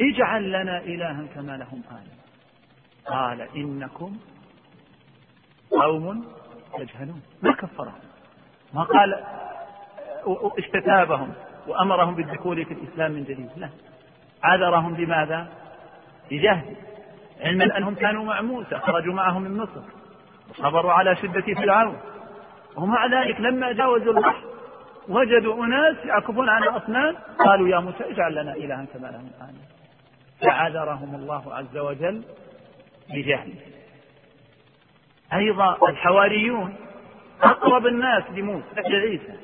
[0.00, 2.24] اجعل لنا إلها كما لهم آلهة.
[3.06, 4.16] قال إنكم
[5.70, 6.26] قوم
[6.78, 8.00] تجهلون ما كفرهم.
[8.74, 9.24] ما قال
[10.58, 11.32] استتابهم
[11.66, 13.50] وأمرهم بالدخول في الإسلام من جديد.
[13.56, 13.68] لا.
[14.42, 15.48] عذرهم بماذا؟
[16.30, 16.76] بجهل.
[17.40, 19.80] علما أنهم كانوا مع موسى خرجوا معه من مصر.
[20.50, 21.96] وصبروا على شدة فرعون.
[22.76, 24.44] ومع ذلك لما جاوزوا البحر
[25.08, 27.16] وجدوا أناس يعكفون على أصنام.
[27.38, 29.74] قالوا يا موسى اجعل لنا إلها كما لهم آلهة
[30.40, 32.22] فعذرهم الله عز وجل
[33.10, 33.54] بجهل.
[35.34, 36.74] أيضا الحواريون
[37.42, 39.34] أقرب الناس لموسى لعيسى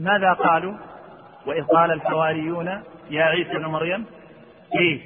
[0.00, 0.74] ماذا قالوا؟
[1.46, 4.06] وإذ قال الحواريون يا عيسى ابن مريم
[4.80, 5.00] إيه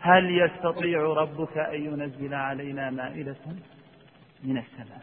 [0.00, 3.36] هل يستطيع ربك أن ينزل علينا مائدة
[4.44, 5.02] من السماء؟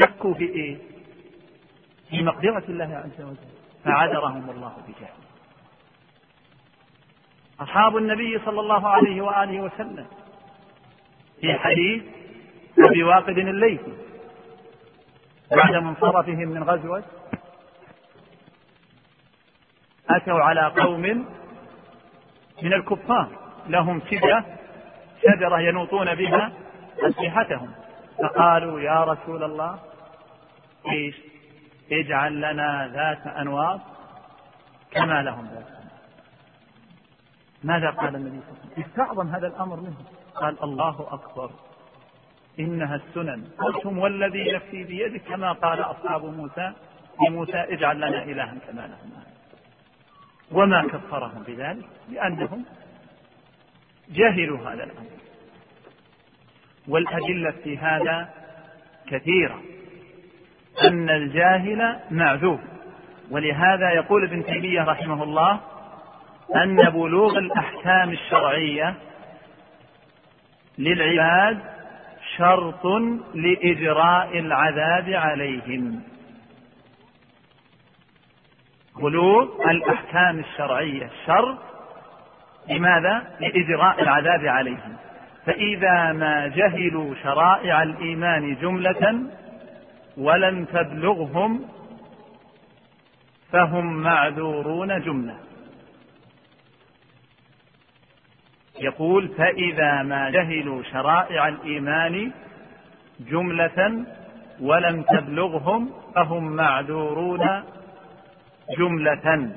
[0.00, 0.78] شكوا في إيه؟
[2.10, 3.36] في مقدرة الله عز وجل
[3.84, 5.22] فعذرهم الله بجهل
[7.60, 10.06] أصحاب النبي صلى الله عليه وآله وسلم
[11.40, 12.02] في حديث
[12.88, 13.92] أبي واقد الليثي
[15.56, 17.02] بعد منصرفهم من غزوة
[20.10, 21.26] أتوا على قوم
[22.62, 23.28] من الكفار
[23.68, 24.44] لهم فدية
[25.22, 26.52] شجرة ينوطون بها
[27.00, 27.72] أسلحتهم.
[28.18, 29.78] فقالوا يا رسول الله
[30.92, 31.16] إيش؟
[31.92, 33.80] اجعل لنا ذات أنواط
[34.90, 35.66] كما لهم ذات
[37.64, 39.96] ماذا قال النبي صلى الله عليه وسلم؟ استعظم هذا الأمر منه
[40.34, 41.50] قال الله أكبر.
[42.60, 43.44] إنها السنن.
[43.58, 46.72] قلتم والذي نفسي بيده كما قال أصحاب موسى
[47.28, 49.12] لموسى اجعل لنا إلها كما لهم
[50.52, 52.64] وما كفرهم بذلك؟ لأنهم
[54.08, 55.10] جهلوا هذا الأمر.
[56.88, 58.28] والأدلة في هذا
[59.06, 59.62] كثيرة.
[60.84, 62.60] أن الجاهل معذور.
[63.30, 65.60] ولهذا يقول ابن تيمية رحمه الله
[66.56, 68.94] أن بلوغ الأحكام الشرعية
[70.78, 71.71] للعباد
[72.36, 72.86] شرط
[73.34, 76.02] لإجراء العذاب عليهم.
[78.96, 81.10] بلوغ الأحكام الشرعية.
[81.26, 81.58] شرط
[82.68, 84.96] لماذا؟ لإجراء العذاب عليهم.
[85.46, 89.22] فإذا ما جهلوا شرائع الإيمان جملة
[90.16, 91.64] ولم تبلغهم
[93.52, 95.51] فهم معذورون جملة.
[98.80, 102.32] يقول فإذا ما جهلوا شرائع الإيمان
[103.20, 104.04] جملة
[104.60, 107.62] ولم تبلغهم فهم معذورون
[108.78, 109.50] جملة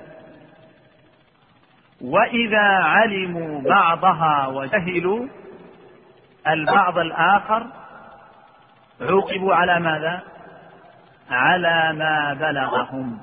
[2.02, 5.28] وإذا علموا بعضها وجهلوا
[6.48, 7.68] البعض الآخر
[9.02, 10.22] عوقبوا على ماذا؟
[11.30, 13.20] على ما بلغهم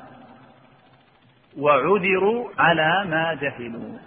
[1.58, 3.98] وعذروا على ما جهلوا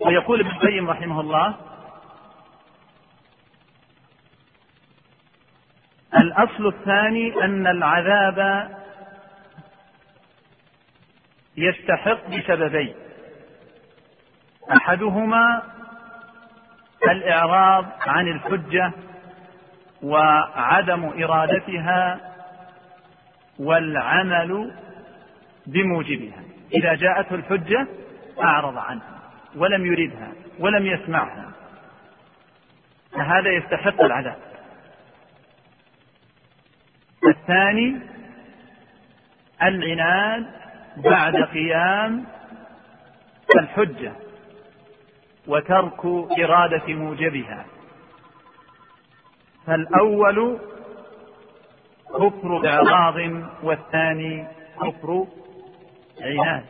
[0.00, 1.54] ويقول ابن القيم رحمه الله
[6.20, 8.68] الأصل الثاني أن العذاب
[11.56, 12.94] يستحق بسببين.
[14.76, 15.62] أحدهما
[17.10, 18.92] الإعراض عن الحجة
[20.02, 22.20] وعدم إرادتها
[23.58, 24.74] والعمل
[25.66, 26.42] بموجبها.
[26.74, 27.86] إذا جاءته الحجة
[28.42, 29.19] أعرض عنها.
[29.56, 31.52] ولم يريدها ولم يسمعها.
[33.12, 34.38] فهذا يستحق العذاب.
[37.26, 38.00] الثاني
[39.62, 40.46] العناد
[40.96, 42.26] بعد قيام
[43.56, 44.12] الحجة
[45.46, 46.04] وترك
[46.40, 47.64] إرادة موجبها.
[49.66, 50.58] فالأول
[52.08, 53.16] كفر إعراض
[53.62, 54.46] والثاني
[54.80, 55.26] كفر
[56.20, 56.64] عناد.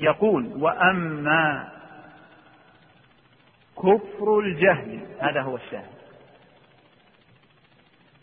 [0.00, 1.68] يقول وأما
[3.76, 5.90] كفر الجهل هذا هو الشاهد.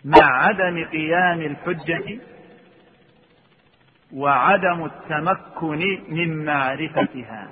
[0.05, 2.19] مع عدم قيام الحجة
[4.13, 7.47] وعدم التمكن من معرفتها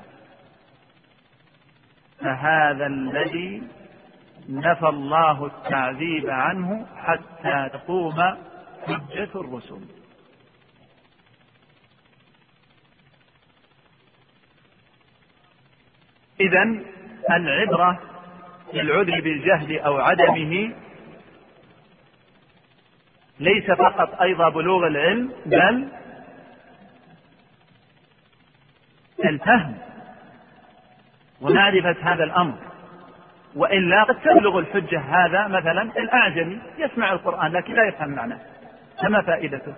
[2.20, 3.64] فهذا الذي
[4.50, 8.22] نفى الله التعذيب عنه حتى تقوم
[8.88, 9.82] حجة الرسل.
[16.40, 16.64] إذا
[17.32, 18.00] العبرة
[18.74, 20.74] بالعذر بالجهل أو عدمه
[23.40, 25.88] ليس فقط أيضا بلوغ العلم بل
[29.26, 29.78] الفهم
[31.42, 32.58] ومعرفة هذا الأمر.
[33.56, 38.40] وإلا قد تبلغ الحجة هذا مثلا الأعجمي يسمع القرآن لكن لا يفهم معناه.
[39.02, 39.74] فما فائدته؟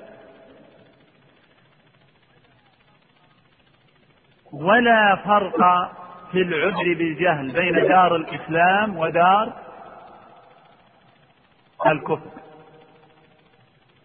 [4.54, 5.62] ولا فرق
[6.32, 9.54] في العذر بالجهل بين دار الإسلام ودار
[11.86, 12.32] الكفر.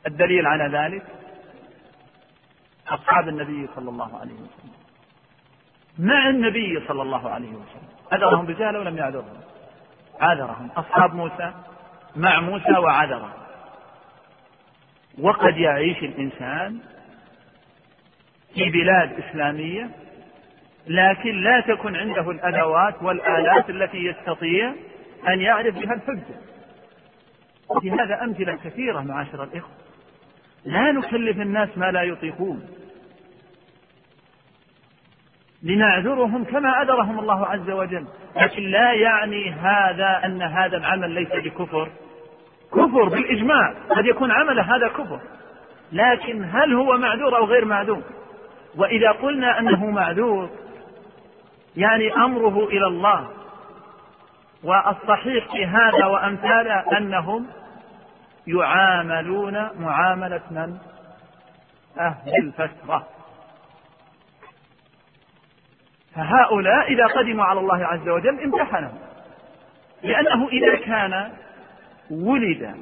[0.07, 1.03] الدليل على ذلك
[2.89, 4.73] أصحاب النبي صلى الله عليه وسلم.
[5.99, 7.89] مع النبي صلى الله عليه وسلم.
[8.13, 9.41] عذرهم بجهل ولم يعذرهم؟
[10.21, 10.71] عذرهم.
[10.77, 11.53] أصحاب موسى
[12.17, 13.35] مع موسى وعذره
[15.19, 16.79] وقد يعيش الإنسان
[18.55, 19.91] في بلاد إسلامية
[20.87, 24.73] لكن لا تكن عنده الأدوات والآلات التي يستطيع
[25.29, 26.35] أن يعرف بها الحجة.
[27.69, 29.75] وفي هذا أمثلة كثيرة معاشر الإخوة.
[30.65, 32.67] لا نكلف الناس ما لا يطيقون.
[35.63, 38.07] لنعذرهم كما عذرهم الله عز وجل.
[38.37, 41.89] لكن لا يعني هذا أن هذا العمل ليس بكفر.
[42.73, 43.75] كفر بالإجماع.
[43.91, 45.21] قد يكون عمله هذا كفر.
[45.93, 48.03] لكن هل هو معذور أو غير معذور؟
[48.77, 50.51] وإذا قلنا أنه معذور
[51.77, 53.29] يعني أمره إلى الله.
[54.65, 57.47] والصحيح في هذا وأمثاله أنهم
[58.47, 60.79] يعاملون معاملة من؟
[61.99, 63.07] أهل الفترة
[66.15, 68.99] فهؤلاء إذا قدموا على الله عز وجل امتحنهم.
[70.03, 71.33] لأنه إذا كان
[72.11, 72.77] ولد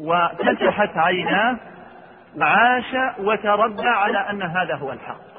[0.00, 1.56] وفتحت عيناه
[2.40, 5.35] عاش وتربى على أن هذا هو الحق.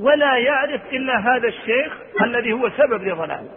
[0.00, 1.92] ولا يعرف إلا هذا الشيخ
[2.22, 3.48] الذي هو سبب لضلاله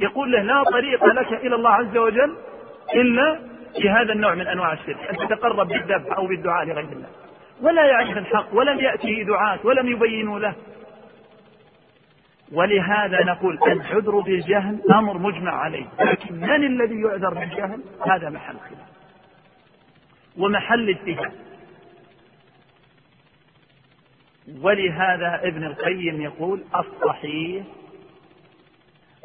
[0.00, 2.36] يقول له لا طريق لك إلى الله عز وجل
[2.94, 3.40] إلا
[3.80, 7.08] في هذا النوع من أنواع الشرك أن تتقرب بالذبح أو بالدعاء لغير الله.
[7.62, 10.54] ولا يعرف الحق ولم يأته دعاة ولم يبينوا له.
[12.52, 18.90] ولهذا نقول العذر بالجهل أمر مجمع عليه لكن من الذي يعذر بالجهل؟ هذا محل خلاف.
[20.38, 21.49] ومحل اجتهاد
[24.62, 27.64] ولهذا ابن القيم يقول الصحيح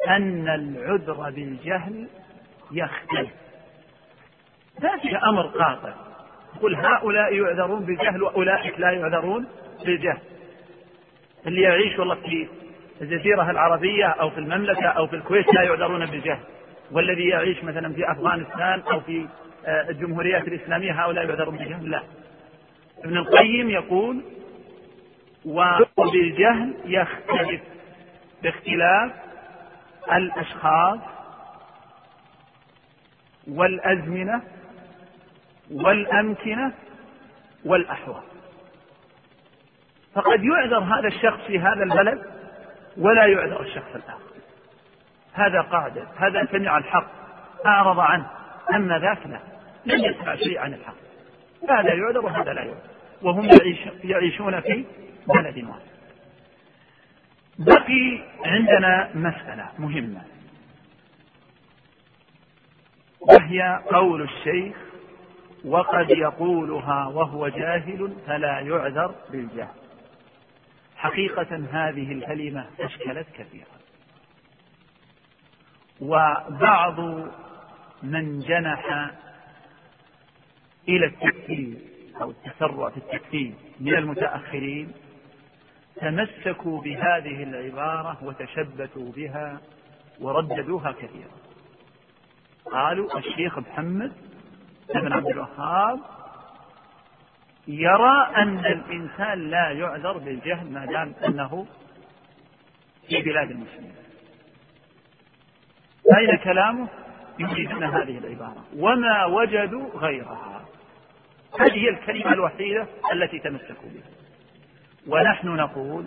[0.08, 2.08] أن العذر بالجهل
[2.72, 3.30] يختلف.
[4.80, 5.94] ذلك أمر قاطع
[6.62, 9.46] قل هؤلاء يعذرون بالجهل وأولئك لا يعذرون
[9.84, 10.18] بالجهل.
[11.46, 12.48] اللي يعيش والله في
[13.00, 16.40] الجزيرة العربية أو في المملكة أو في الكويت لا يعذرون بالجهل.
[16.92, 19.26] والذي يعيش مثلا في أفغانستان أو في
[19.66, 22.02] آه، الجمهوريات الإسلامية هؤلاء يعذرون بالجهل؟ لا.
[23.04, 24.22] ابن القيم يقول
[25.46, 27.60] وبالجهل يختلف
[28.42, 29.12] باختلاف
[30.12, 30.98] الأشخاص
[33.48, 34.42] والأزمنة
[35.70, 36.72] والأمكنة
[37.64, 38.22] والأحوال.
[40.14, 42.22] فقد يعذر هذا الشخص في هذا البلد
[42.96, 44.20] ولا يعذر الشخص الآخر.
[45.32, 47.06] هذا قاعدة هذا سمع الحق
[47.66, 48.30] أعرض عنه.
[48.74, 49.40] أما ذاك لا
[49.86, 50.94] لم يسمع شيء عن الحق
[51.68, 52.80] هذا يعذر وهذا لا يعذر.
[53.22, 54.84] وهم يعيش يعيشون في
[55.28, 55.80] بلد واحد.
[57.58, 60.22] بقي عندنا مسألة مهمة.
[63.20, 64.76] وهي قول الشيخ
[65.64, 69.74] وقد يقولها وهو جاهل فلا يعذر بالجهل.
[70.96, 73.76] حقيقة هذه الكلمة أشكلت كثيرا.
[76.00, 77.00] وبعض
[78.02, 79.10] من جنح
[80.88, 81.78] إلى التكفير
[82.20, 84.92] أو التسرع في التكفير من المتأخرين
[86.00, 89.60] تمسكوا بهذه العبارة وتشبثوا بها
[90.20, 91.36] ورددوها كثيرا.
[92.72, 94.12] قالوا الشيخ محمد
[94.94, 96.00] بن عبد الوهاب
[97.68, 101.66] يرى أن الإنسان لا يعذر بالجهل ما دام أنه
[103.08, 103.94] في بلاد المسلمين.
[106.18, 106.88] أين كلامه؟
[107.38, 108.64] يريدون هذه العبارة.
[108.76, 110.64] وما وجدوا غيرها.
[111.60, 114.25] هذه هي الكلمة الوحيدة التي تمسكوا بها.
[115.06, 116.06] ونحن نقول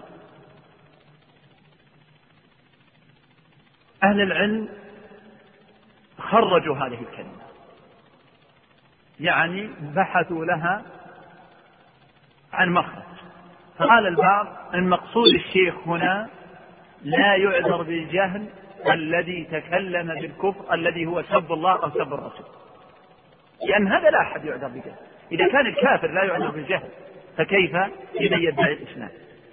[4.03, 4.69] أهل العلم
[6.19, 7.39] خرجوا هذه الكلمة.
[9.19, 10.83] يعني بحثوا لها
[12.53, 13.03] عن مخرج.
[13.77, 16.29] فقال البعض المقصود الشيخ هنا
[17.01, 18.49] لا يعذر بالجهل
[18.91, 22.45] الذي تكلم بالكفر الذي هو سب الله أو سب الرسول.
[23.67, 24.95] لأن هذا لا أحد يعذر بالجهل
[25.31, 26.89] إذا كان الكافر لا يعذر بالجهل
[27.39, 27.75] فكيف؟
[28.21, 29.09] لمن يدعي الإسلام.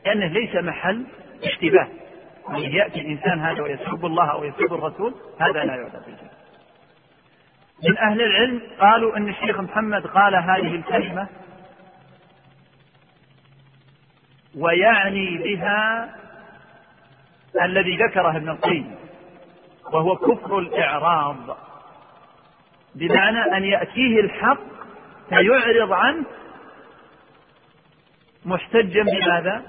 [0.07, 1.07] لأنه ليس محل
[1.45, 1.89] اشتباه.
[2.49, 6.31] يعني يأتي الإنسان هذا ويسب الله أو يسب الرسول هذا لا يعذر بالجهل
[7.89, 11.29] من أهل العلم قالوا أن الشيخ محمد قال هذه الكلمة
[14.57, 16.15] ويعني بها
[17.63, 18.95] الذي ذكره ابن القيم
[19.93, 21.57] وهو كفر الإعراض.
[22.95, 24.61] بمعنى أن يأتيه الحق
[25.29, 26.25] فيعرض عنه
[28.47, 29.63] محتجا بماذا؟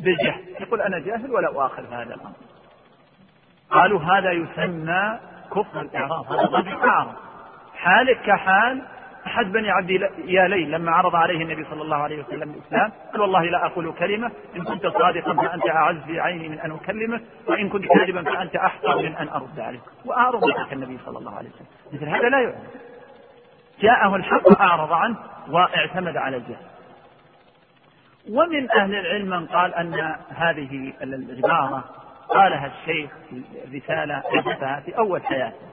[0.00, 0.44] بالجهل.
[0.60, 2.32] يقول أنا جاهل ولا أؤاخذ هذا الأمر؟
[3.70, 5.18] قالوا هذا يسمى
[5.50, 7.14] كفر الإعراض هذا الرجل أعرض
[7.74, 8.82] حالك كحال
[9.26, 9.90] أحد بني عبد
[10.24, 14.30] يالين لما عرض عليه النبي صلى الله عليه وسلم الإسلام قال والله لا أقول كلمة
[14.56, 19.16] إن كنت صادقا فأنت أعز عيني من أن أكلمه وإن كنت كاذبا فأنت أحقر من
[19.16, 19.80] أن أرد عليك.
[20.04, 21.66] وأعرض ذلك النبي صلى الله عليه وسلم.
[21.92, 22.62] مثل هذا لا يعلم
[23.80, 25.16] جاءه الحق أعرض عنه
[25.48, 26.66] واعتمد على الجهل.
[28.28, 31.84] ومن أهل العلم من قال أن هذه العبارة
[32.28, 33.42] قالها الشيخ في
[33.78, 34.22] رسالة
[34.84, 35.70] في أول حياته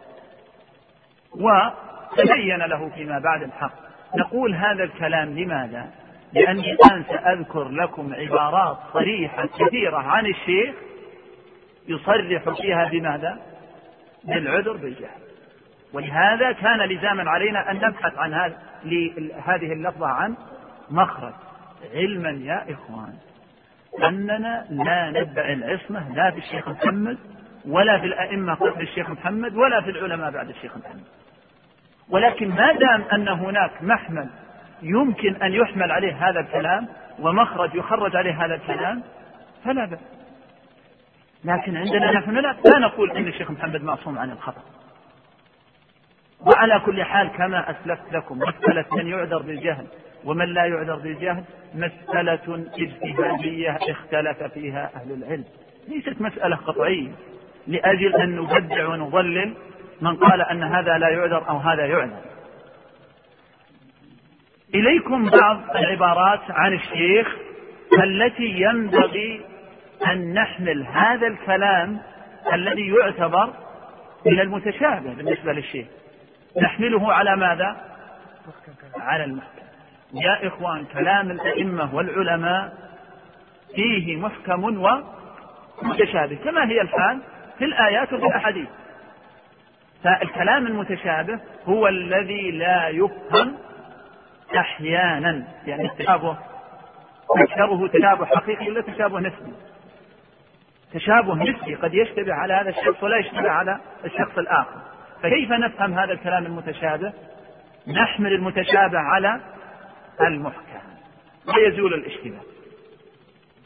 [1.32, 3.74] وتبين له فيما بعد الحق
[4.16, 5.92] نقول هذا الكلام لماذا؟
[6.34, 10.76] لأني الآن سأذكر لكم عبارات صريحة كثيرة عن الشيخ
[11.88, 13.38] يصرح فيها بماذا؟
[14.24, 15.28] بالعذر بالجهل
[15.94, 18.34] ولهذا كان لزاما علينا أن نبحث عن
[19.46, 20.36] هذه اللفظة عن
[20.90, 21.34] مخرج
[21.94, 23.14] علما يا إخوان
[24.04, 27.18] أننا لا ندعي العصمة لا في الشيخ محمد
[27.66, 31.04] ولا في الأئمة قبل الشيخ محمد ولا في العلماء بعد الشيخ محمد.
[32.10, 34.30] ولكن ما دام أن هناك محمل
[34.82, 36.88] يمكن أن يحمل عليه هذا الكلام
[37.20, 39.04] ومخرج يخرج عليه هذا الكلام
[39.66, 40.00] فلا بأس.
[41.46, 44.62] لكن عندنا نحن لا, لا نقول إن الشيخ محمد معصوم عن الخطأ.
[46.42, 49.88] وعلى كل حال كما أسلفت لكم مسألة من يعذر بالجهل.
[50.26, 51.44] ومن لا يعذر بالجهل
[51.76, 55.44] مسألة اجتهادية اختلف فيها أهل العلم.
[55.88, 57.12] ليست مسألة قطعية.
[57.68, 59.54] لأجل أن نبدع ونضلل
[60.02, 62.22] من قال أن هذا لا يعذر أو هذا يعذر.
[64.76, 67.36] إليكم بعض العبارات عن الشيخ
[68.04, 69.42] التي ينبغي
[70.08, 72.00] أن نحمل هذا الكلام
[72.54, 73.54] الذي يعتبر
[74.26, 75.88] من المتشابه بالنسبة للشيخ.
[76.62, 77.78] نحمله على ماذا؟
[78.96, 79.57] على المحكم
[80.14, 82.74] يا إخوان كلام الأئمة والعلماء
[83.76, 84.64] فيه محكم
[85.84, 87.20] ومتشابه كما هي الحال
[87.58, 88.68] في الآيات وفي الأحاديث.
[90.04, 93.58] فالكلام المتشابه هو الذي لا يفهم
[94.58, 96.38] أحيانا يعني التشابه
[97.38, 99.54] أكثره تشابه حقيقي ولا تشابه نسبي؟
[100.94, 104.82] تشابه نسبي قد يشتبه على هذا الشخص ولا يشتبه على الشخص الآخر.
[105.24, 107.14] فكيف نفهم هذا الكلام المتشابه؟
[107.88, 109.42] نحمل المتشابه على
[110.22, 110.80] المحكم
[111.56, 112.42] ويزول الاشتباه.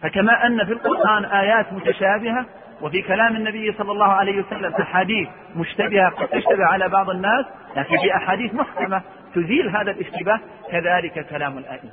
[0.02, 2.46] فكما أن في القرآن آيات متشابهة
[2.82, 7.46] وفي كلام النبي صلى الله عليه وسلم أحاديث مشتبهة قد تشتبه على بعض الناس
[7.76, 9.02] لكن في أحاديث محكمة
[9.36, 10.40] تزيل هذا الاشتباه
[10.72, 11.92] كذلك كلام الأئمة.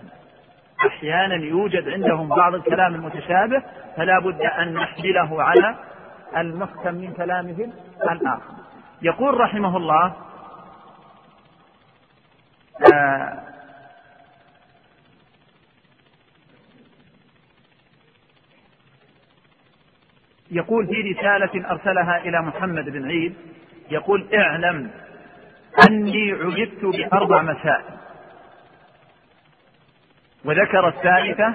[0.87, 3.63] أحيانا يوجد عندهم بعض الكلام المتشابه
[3.97, 5.77] فلا بد أن نحمله على
[6.37, 7.73] المحكم من كلامهم
[8.11, 8.53] الآخر.
[9.03, 10.13] يقول رحمه الله
[12.95, 13.48] آه
[20.51, 23.35] يقول في رسالة أرسلها إلى محمد بن عيد
[23.91, 24.91] يقول اعلم
[25.89, 27.99] أني عجبت بأربع مسائل.
[30.45, 31.55] وذكر الثالثة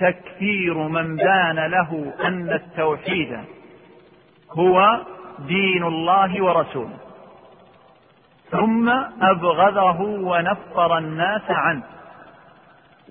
[0.00, 3.38] تكفير من بان له أن التوحيد
[4.50, 5.00] هو
[5.38, 6.98] دين الله ورسوله
[8.50, 8.88] ثم
[9.22, 11.97] أبغضه ونفر الناس عنه.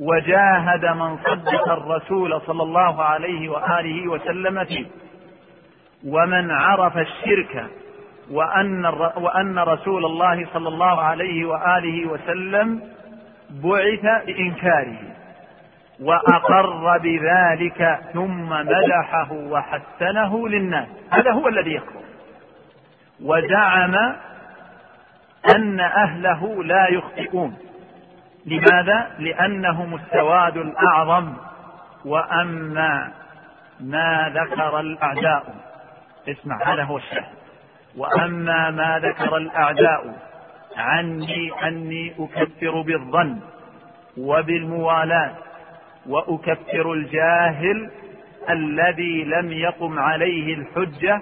[0.01, 4.85] وجاهد من صدق الرسول صلى الله عليه وآله وسلم فيه.
[6.07, 7.65] ومن عرف الشرك
[8.31, 8.85] وأن,
[9.17, 12.81] وأن رسول الله صلى الله عليه وآله وسلم
[13.49, 14.97] بعث بإنكاره
[16.01, 20.87] وأقر بذلك ثم مدحه وحسنه للناس.
[21.11, 22.01] هذا هو الذي يكفر
[23.23, 23.95] وزعم
[25.55, 27.57] أن أهله لا يخطئون.
[28.47, 31.33] لماذا؟ لأنهم السواد الأعظم
[32.05, 33.11] وأما
[33.79, 35.55] ما ذكر الأعداء.
[36.29, 37.37] اسمع هذا هو الشاهد.
[37.97, 40.15] وأما ما ذكر الأعداء
[40.77, 43.39] عني أني أكفر بالظن
[44.17, 45.35] وبالموالاة
[46.07, 47.89] وأكفر الجاهل
[48.49, 51.21] الذي لم يقم عليه الحجة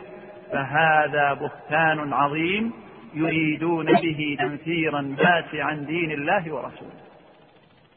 [0.51, 2.73] فهذا بهتان عظيم
[3.13, 7.04] يريدون به تنفير الناس عن دين الله ورسوله.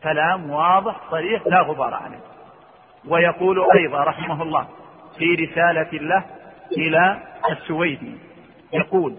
[0.03, 2.21] كلام واضح صريح لا غبار عليه.
[3.09, 4.69] ويقول أيضا رحمه الله
[5.19, 6.25] في رسالة له
[6.77, 8.17] إلى السويدي
[8.73, 9.17] يقول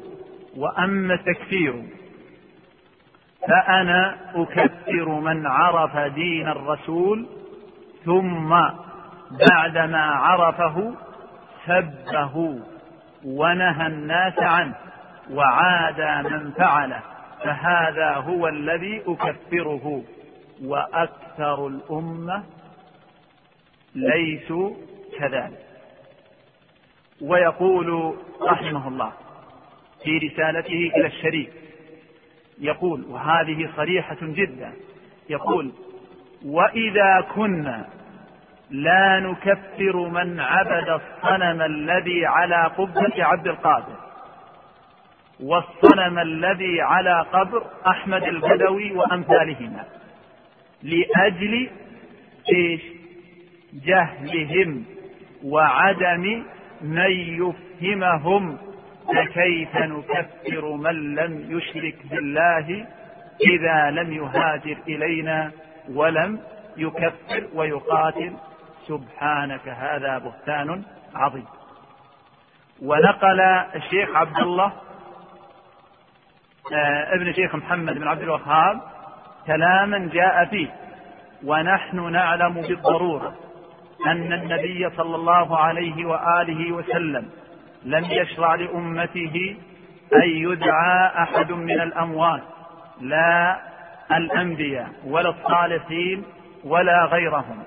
[0.57, 1.83] وأما التكفير
[3.47, 7.27] فأنا أكفر من عرف دين الرسول
[8.05, 8.49] ثم
[9.51, 10.93] بعدما عرفه
[11.65, 12.59] سبه
[13.25, 14.75] ونهى الناس عنه
[15.31, 16.01] وعاد
[16.31, 16.99] من فعله
[17.43, 20.03] فهذا هو الذي أكفره.
[20.63, 22.43] وأكثر الأمة
[23.95, 24.73] ليسوا
[25.19, 25.65] كذلك.
[27.21, 29.13] ويقول رحمه الله
[30.03, 31.51] في رسالته إلى الشريك
[32.59, 34.73] يقول وهذه صريحة جدا
[35.29, 35.71] يقول
[36.45, 37.87] وإذا كنا
[38.69, 43.95] لا نكفر من عبد الصنم الذي على قبة عبد القادر
[45.43, 49.83] والصنم الذي على قبر أحمد البدوي وأمثالهما.
[50.83, 51.69] لأجل
[52.53, 52.81] إيش؟
[53.73, 54.85] جهلهم
[55.43, 56.43] وعدم
[56.81, 58.57] من يفهمهم
[59.07, 62.85] فكيف نكفر من لم يشرك بالله
[63.41, 65.51] إذا لم يهاجر إلينا
[65.93, 66.39] ولم
[66.77, 68.33] يكفر ويقاتل؟
[68.87, 70.83] سبحانك هذا بهتان
[71.15, 71.45] عظيم.
[72.81, 73.39] ونقل
[73.75, 74.71] الشيخ عبد الله
[76.73, 78.81] آه، ابن شيخ محمد بن عبد الوهاب
[79.47, 80.67] كلاما جاء فيه.
[81.45, 83.35] ونحن نعلم بالضرورة
[84.05, 87.29] أن النبي صلى الله عليه وآله وسلم
[87.85, 89.57] لم يشرع لأمته
[90.13, 92.41] أن يدعى أحد من الأموات
[93.01, 93.59] لا
[94.11, 96.23] الأنبياء ولا الصالحين
[96.63, 97.63] ولا غيرهم.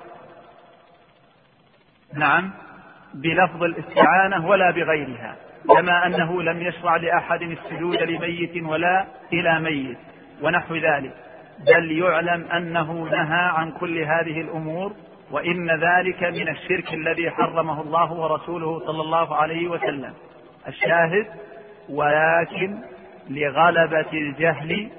[2.14, 2.50] نعم
[3.14, 5.36] بلفظ الاستعانة ولا بغيرها
[5.76, 9.98] كما أنه لم يشرع لأحد السجود لميت ولا إلى ميت
[10.42, 11.14] ونحو ذلك.
[11.66, 14.92] بل يعلم أنه نهى عن كل هذه الأمور
[15.30, 20.12] وإن ذلك من الشرك الذي حرمه الله ورسوله صلى الله عليه وسلم.
[20.68, 21.26] الشاهد
[21.88, 22.78] ولكن
[23.30, 24.90] لغلبة الجهل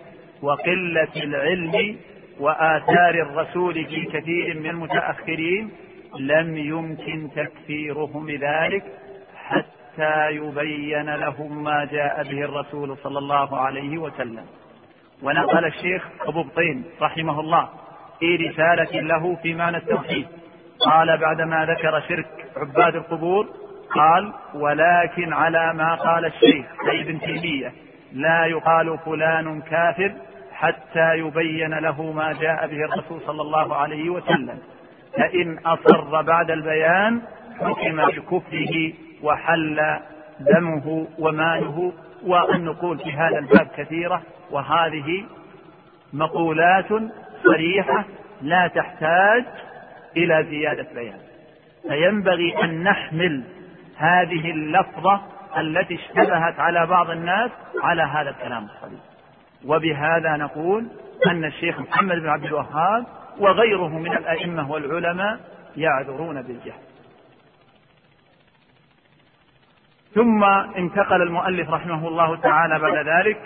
[0.41, 1.97] وقلة العلم
[2.39, 5.71] وآثار الرسول في كثير من المتأخرين
[6.19, 8.83] لم يمكن تكفيرهم بذلك
[9.35, 14.45] حتى يبين لهم ما جاء به الرسول صلى الله عليه وسلم.
[15.21, 17.69] ونقل الشيخ أبو بطين رحمه الله
[18.19, 20.27] في رسالة له في معنى التوحيد.
[20.79, 23.47] قال بعدما ذكر شرك عباد القبور
[23.91, 27.73] قال ولكن على ما قال الشيخ أي ابن تيمية
[28.13, 30.13] لا يقال فلان كافر
[30.53, 34.59] حتى يبين له ما جاء به الرسول صلى الله عليه وسلم.
[35.17, 37.21] فإن أصر بعد البيان
[37.59, 39.99] حكم بكفره وحل
[40.39, 41.93] دمه وماله
[42.25, 44.21] والنقول في هذا الباب كثيرة
[44.51, 45.25] وهذه
[46.13, 46.89] مقولات
[47.43, 48.05] صريحة
[48.41, 49.45] لا تحتاج
[50.17, 51.19] إلى زيادة بيان.
[51.87, 53.43] فينبغي أن نحمل
[53.97, 55.21] هذه اللفظة
[55.57, 57.51] التي اشتبهت على بعض الناس
[57.83, 59.01] على هذا الكلام الصريح.
[59.65, 60.87] وبهذا نقول
[61.27, 63.05] أن الشيخ محمد بن عبد الوهاب
[63.39, 65.39] وغيره من الأئمة والعلماء
[65.77, 66.92] يعذرون بالجهل.
[70.15, 70.43] ثم
[70.77, 73.37] انتقل المؤلف رحمه الله تعالى بعد ذلك.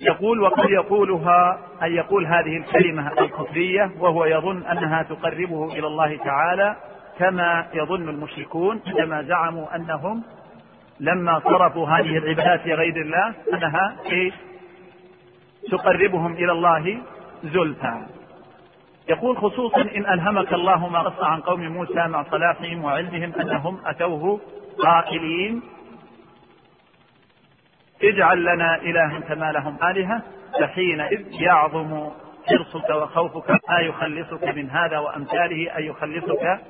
[0.00, 6.76] يقول وقد يقولها أن يقول هذه الكلمة الكفرية وهو يظن أنها تقربه إلى الله تعالى
[7.18, 10.22] كما يظن المشركون عندما زعموا أنهم
[11.00, 14.34] لما صرفوا هذه العبادات لغير الله أنها إيش
[15.70, 16.98] تقربهم إلى الله
[17.44, 18.06] زلفى.
[19.08, 24.40] يقول خصوصا إن ألهمك الله ما قص عن قوم موسى مع صلاحهم وعلمهم أنهم أتوه
[24.84, 25.62] قائلين
[28.02, 30.22] اجعل لنا إلها كما لهم آلهة
[30.60, 32.10] فحينئذ يعظم
[32.48, 36.60] حرصك وخوفك ما يخلصك من هذا وأمثاله أن يخلصك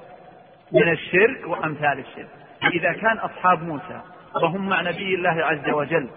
[0.73, 2.29] من الشرك وأمثال الشرك.
[2.75, 4.01] إذا كان أصحاب موسى
[4.43, 6.09] وهم مع نبي الله عز وجل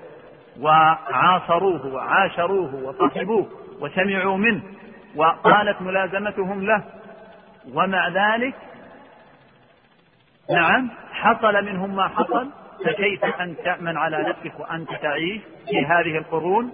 [0.60, 3.48] وعاصروه وعاشروه وصحبوه
[3.80, 4.62] وسمعوا منه
[5.16, 6.84] وقالت ملازمتهم له
[7.74, 8.56] ومع ذلك
[10.50, 10.90] نعم
[11.22, 12.50] حصل منهم ما حصل
[12.86, 16.72] فكيف أن تأمن على نفسك وأنت تعيش في هذه القرون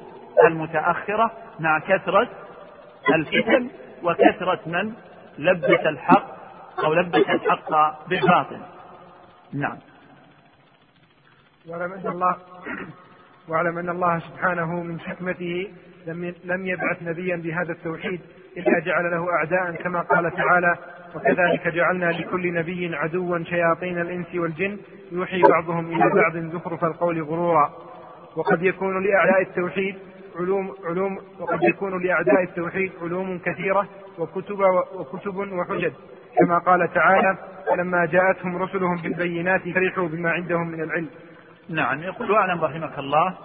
[0.47, 2.27] المتأخرة مع كثرة
[3.15, 3.69] الفتن
[4.03, 4.93] وكثرة من
[5.37, 6.37] لبس الحق
[6.85, 8.59] أو لبس الحق بالباطل؟
[9.53, 9.77] نعم.
[11.67, 12.35] واعلم أن الله
[13.47, 15.71] واعلم أن الله سبحانه من حكمته
[16.07, 18.21] لم لم يبعث نبيا بهذا التوحيد
[18.57, 20.75] إلا جعل له أعداء كما قال تعالى
[21.15, 24.77] وكذلك جعلنا لكل نبي عدوا شياطين الإنس والجن.
[25.11, 27.71] يوحي بعضهم إلى بعض زخرف القول غرورا.
[28.35, 29.95] وقد يكون لأعداء التوحيد
[30.39, 33.87] علوم علوم وقد يكون لأعداء التوحيد علوم كثيرة
[34.19, 34.59] وكتب
[34.95, 35.91] وكتب وحجج.
[36.39, 41.09] كما قال تعالى فلما جاءتهم رسلهم بالبينات فرحوا بما عندهم من العلم.
[41.69, 43.37] نعم يقول واعلم رحمك الله.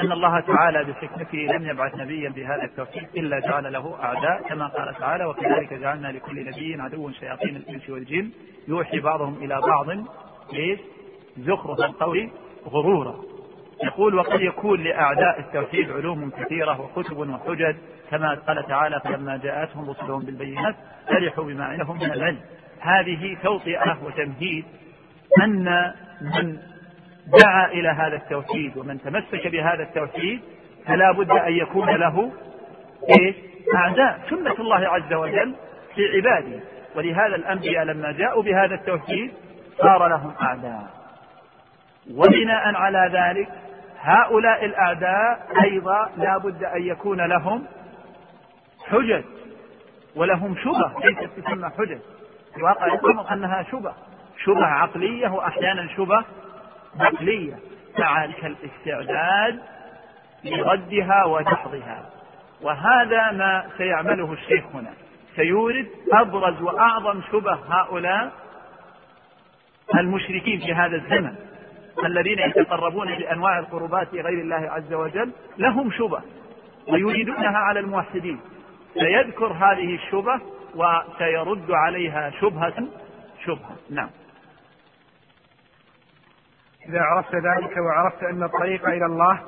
[0.00, 4.94] أن الله تعالى بحكمته لم يبعث نبيا بهذا التوحيد إلا جعل له أعداء كما قال
[4.94, 8.30] تعالى وكذلك جعلنا لكل نبي عدو شياطين الإنس والجن.
[8.68, 9.86] يوحي بعضهم إلى بعض
[10.52, 10.80] ليش؟
[11.38, 12.30] زخرف القول
[12.66, 13.14] غرورا.
[13.84, 17.76] يقول وقد يكون لأعداء التوحيد علوم كثيرة وكتب وحجج
[18.10, 20.74] كما قال تعالى فلما جاءتهم رسلهم بالبينات
[21.08, 22.40] فرحوا بما عندهم من العلم.
[22.80, 24.64] هذه توطئة وتمهيد
[25.42, 26.58] أن من
[27.26, 30.40] دعا إلى هذا التوحيد ومن تمسك بهذا التوحيد
[30.86, 32.32] فلا بد أن يكون له
[33.20, 33.36] إيش؟
[33.74, 34.20] أعداء.
[34.30, 35.54] سنة الله عز وجل
[35.94, 36.60] في عباده.
[36.96, 39.32] ولهذا الأنبياء لما جاءوا بهذا التوحيد
[39.78, 40.90] صار لهم أعداء.
[42.10, 43.48] وبناء على ذلك
[44.00, 47.66] هؤلاء الأعداء أيضا لا بد أن يكون لهم
[48.86, 49.24] حجج
[50.16, 51.98] ولهم شبه ليست تسمى حجج.
[52.52, 53.92] في الواقع الأمر أنها شبه
[54.44, 56.24] شبه عقلية وأحيانا شبه
[57.00, 57.58] عقلية
[57.98, 59.60] مع الاستعداد
[60.44, 62.10] لردها ودحضها.
[62.62, 64.90] وهذا ما سيعمله الشيخ هنا.
[65.36, 68.32] سيورد أبرز وأعظم شبه هؤلاء
[69.94, 71.34] المشركين في هذا الزمن.
[72.04, 75.32] الذين يتقربون بأنواع القربات لغير الله عز وجل.
[75.58, 76.20] لهم شبه
[76.88, 78.40] ويريدونها على الموحدين.
[78.94, 80.40] سيذكر هذه الشبه
[80.74, 82.86] وسيرد عليها شبهة.
[83.44, 83.76] شبهة.
[83.90, 84.10] نعم.
[86.88, 89.40] إذا عرفت ذلك وعرفت أن الطريق إلى الله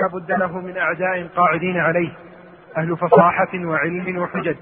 [0.00, 2.10] لا بد له من أعداء قاعدين عليه
[2.76, 4.56] أهل فصاحة وعلم وحجج.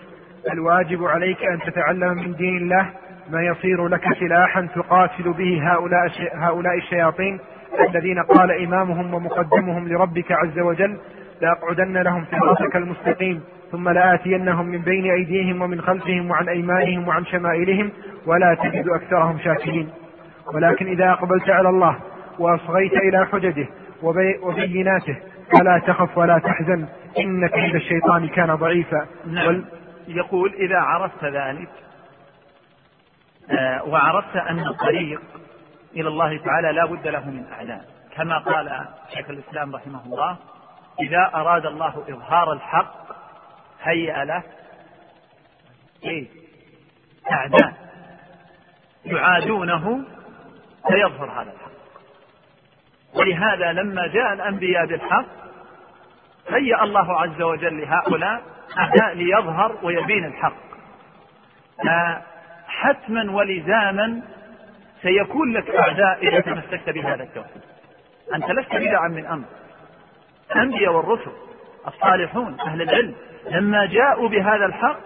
[0.52, 2.90] الواجب عليك أن تتعلم من دين الله
[3.30, 7.40] ما يصير لك سلاحا تقاتل به هؤلاء هؤلاء الشياطين
[7.88, 10.98] الذين قال إمامهم ومقدمهم لربك عز وجل
[11.40, 13.42] لأقعدن لهم صراطك المستقيم
[13.72, 17.90] ثم لآتينهم من بين أيديهم ومن خلفهم وعن أيمانهم وعن شمائلهم
[18.26, 19.90] ولا تجد أكثرهم شاكرين.
[20.54, 21.96] ولكن إذا أقبلت على الله
[22.40, 23.68] وأصغيت إلى حججه
[24.42, 25.16] وبيناته.
[25.58, 26.88] فلا تخف ولا تحزن.
[27.18, 29.06] إن كيد الشيطان كان ضعيفا.
[29.26, 29.46] نعم.
[29.46, 29.64] وال...
[30.08, 31.68] يقول إذا عرفت ذلك
[33.50, 35.20] آه وعرفت أن الطريق
[35.96, 37.84] إلى الله تعالى لا بد له من أعداء
[38.16, 40.36] كما قال شيخ الإسلام رحمه الله
[41.00, 42.94] إذا أراد الله إظهار الحق
[43.82, 44.42] هيأ له
[46.04, 46.28] إيه؟
[47.32, 47.72] أعداء.
[49.04, 50.04] يعادونه
[50.88, 51.52] فيظهر هذا
[53.14, 55.26] ولهذا لما جاء الأنبياء بالحق
[56.48, 58.42] هيأ الله عز وجل لهؤلاء
[58.78, 60.70] أعداء ليظهر ويبين الحق.
[62.66, 64.22] حتما ولزاما
[65.02, 67.62] سيكون لك أعداء إذا تمسكت بهذا التوحيد
[68.34, 69.44] أنت لست بدعا من أمر.
[70.50, 71.30] الأنبياء والرسل
[71.86, 73.14] الصالحون أهل العلم
[73.50, 75.00] لما جاءوا بهذا الحق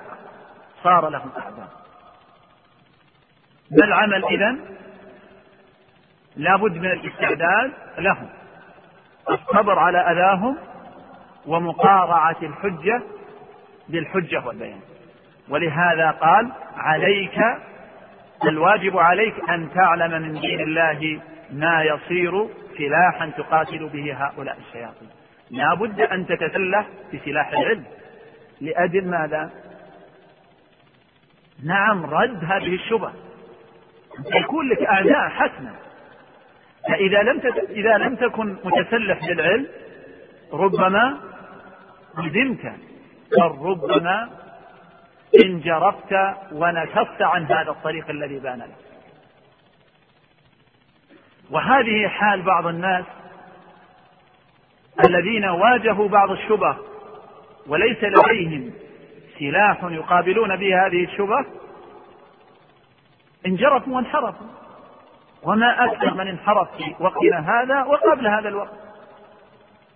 [0.82, 1.68] صار لهم أعداء.
[3.70, 4.24] ما العمل
[6.36, 8.28] إذا لابد من الاستعداد لهم.
[9.30, 10.56] الصبر على أذاهم
[11.46, 13.02] ومقارعة الحجة
[13.88, 14.80] بالحجة والبيان.
[15.48, 17.38] ولهذا قال عليك
[18.44, 21.20] الواجب عليك أن تعلم من دين الله
[21.50, 22.48] ما يصير
[22.78, 25.08] سلاحا تقاتل به هؤلاء الشياطين.
[25.50, 27.84] لا بد أن تتسلح بسلاح العلم.
[28.60, 29.50] لأجل ماذا؟
[31.64, 33.12] نعم رد هذه الشبه
[34.34, 35.83] يكون لك أعداء حتما
[36.88, 37.40] فإذا لم
[37.70, 39.66] إذا لم تكن متسلح بالعلم
[40.52, 41.20] ربما
[42.18, 42.72] ندمت.
[43.32, 44.30] بل ربما
[45.44, 46.14] انجرفت
[46.52, 48.84] ونكصت عن هذا الطريق الذي بان لك.
[51.50, 53.04] وهذه حال بعض الناس
[55.06, 56.76] الذين واجهوا بعض الشبه
[57.66, 58.72] وليس لديهم
[59.38, 61.46] سلاح يقابلون به هذه الشبه
[63.46, 64.63] انجرفوا وانحرفوا.
[65.44, 68.78] وما أكثر من انحرف في وقتنا هذا وقبل هذا الوقت.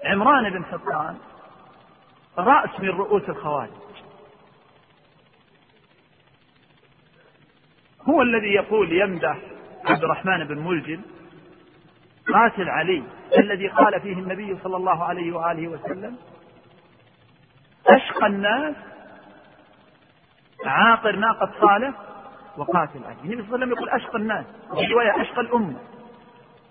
[0.04, 1.16] عمران بن حطان
[2.38, 3.70] رأس من رؤوس الخوارج.
[8.08, 9.36] هو الذي يقول يمدح
[9.84, 11.00] عبد الرحمن بن ملجم
[12.34, 13.02] قاتل علي
[13.38, 16.16] الذي قال فيه النبي صلى الله عليه وآله وسلم
[17.86, 18.74] أشقى الناس
[20.66, 21.94] عاقر ناقة صالح
[22.58, 25.76] وقاتل علي النبي صلى الله عليه وسلم يقول أشقى الناس وفي رواية أشقى الأمة.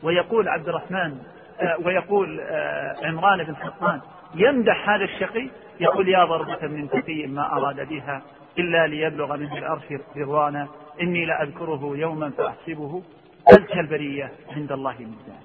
[0.04, 1.18] ويقول عبد الرحمن
[1.60, 4.02] آه، ويقول آه، عمران بن حطان
[4.36, 5.50] يمدح هذا الشقي؟
[5.80, 8.22] يقول يا ضربة من تقي ما أراد بها
[8.60, 9.84] إلا ليبلغ منه الأرش
[10.18, 10.68] رضوانا
[11.02, 13.04] إني لأذكره يوما فأحسبه.
[13.48, 15.44] أزكى البرية عند الله ميزان.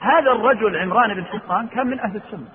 [0.00, 2.48] هذا الرجل عمران بن حطان كان من أهل السنة.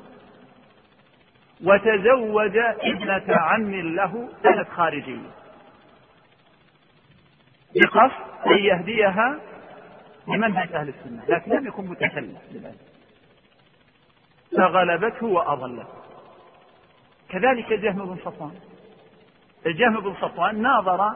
[1.63, 5.29] وتزوج ابنة عم له كانت خارجية.
[7.75, 9.39] بقصد أن يهديها
[10.27, 12.75] لمنهج أهل السنة لكن لم يكن متسلح لذلك.
[14.57, 15.87] فغلبته وأضلته
[17.29, 18.55] كذلك الجهم بن صفوان.
[19.65, 21.11] الجهم بن صفوان ناظر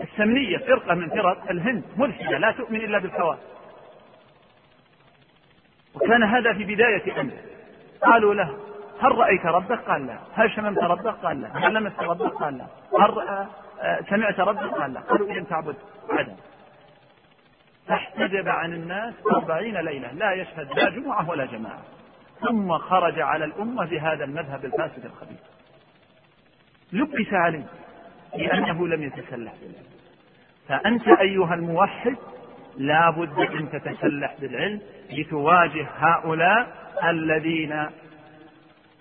[0.00, 3.40] السمنية فرقة من فرق الهند ملحدة لا تؤمن إلا بالكواكب
[5.94, 7.40] وكان هذا في بداية أمره.
[8.02, 8.56] قالوا له
[9.00, 10.18] هل رأيت ربك؟ قال لا.
[10.34, 11.48] هل شممت ربك؟ قال لا.
[11.68, 12.66] هل لمست ربك؟ قال لا.
[13.00, 13.46] هل
[14.10, 15.76] سمعت ربك؟ قال لا قالوا إذا تعبد
[16.10, 16.36] عدم.
[17.86, 21.82] فاحتجب عن الناس أربعين ليلة لا يشهد لا جمعة ولا جماعة.
[22.40, 25.40] ثم خرج على الأمة بهذا المذهب الفاسد الخبيث.
[26.92, 27.64] لبس عليه
[28.36, 29.88] لأنه لم يتسلح بالعلم.
[30.68, 32.16] فأنت أيها الموحد
[32.76, 34.80] لا بد أن تتسلح بالعلم
[35.10, 37.86] لتواجه هؤلاء الذين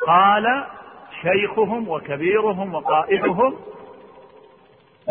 [0.08, 0.66] قال
[1.22, 3.56] شيخهم وكبيرهم وقائدهم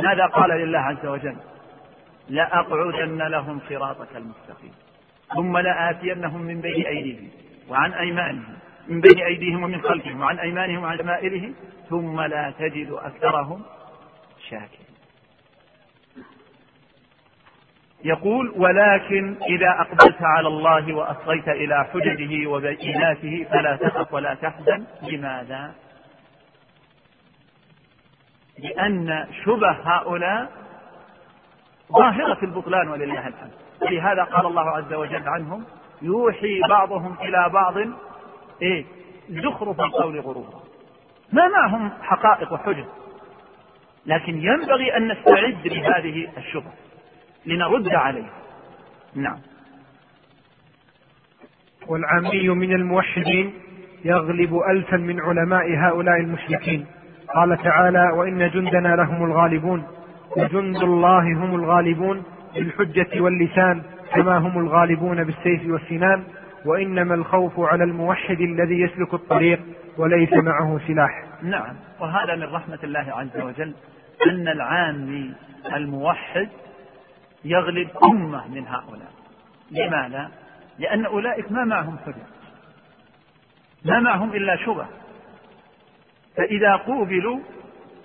[0.02, 1.36] ماذا قال لله عز وجل؟
[2.28, 4.73] لأقعدن لهم صراطك المستقيم.
[5.35, 7.31] ثم لآتينهم من بين أيديهم
[7.68, 8.56] وعن أيمانهم
[8.89, 11.55] من بين أيديهم ومن خلفهم وعن أيمانهم وعن شمائلهم
[11.90, 13.62] ثم لا تجد أكثرهم
[14.48, 14.86] شاكرين.
[18.05, 25.74] يقول ولكن إذا أقبلت على الله وأصغيت إلى حججه وبيناته فلا تخف ولا تحزن لماذا؟
[28.59, 30.51] لأن شبه هؤلاء
[31.93, 33.51] ظاهرة البطلان ولله الحمد.
[33.83, 35.65] لهذا قال الله عز وجل عنهم
[36.03, 37.74] يوحي بعضهم إلى بعض
[38.62, 38.85] إيه؟
[39.28, 40.62] زخرف القول غرورا.
[41.33, 42.85] ما معهم حقائق وحجج.
[44.07, 46.73] لكن ينبغي أن نستعد لهذه الشبهة
[47.47, 48.33] لنرد عليها.
[49.15, 49.39] نعم.
[51.87, 53.55] والعامي من الموحدين
[54.05, 56.87] يغلب ألفا من علماء هؤلاء المشركين.
[57.37, 59.87] قال تعالى وإن جندنا لهم الغالبون
[60.37, 62.23] وجند الله هم الغالبون
[62.55, 63.83] بالحجة واللسان
[64.15, 66.25] كما هم الغالبون بالسيف والسنان
[66.65, 69.61] وإنما الخوف على الموحد الذي يسلك الطريق
[69.99, 71.25] وليس معه سلاح.
[71.43, 73.75] نعم وهذا من رحمة الله عز وجل
[74.27, 75.35] أن العامي
[75.75, 76.49] الموحد
[77.45, 79.11] يغلب أمة من هؤلاء.
[79.71, 80.31] لماذا؟
[80.79, 82.27] لأن أولئك ما معهم حجة
[83.85, 84.87] ما معهم إلا شبه.
[86.37, 87.39] فإذا قوبلوا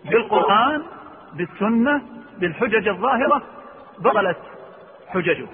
[0.05, 0.83] بالقرآن
[1.33, 2.01] بالسنة
[2.37, 3.41] بالحجج الظاهرة
[3.99, 4.37] بطلت
[5.07, 5.47] حججه.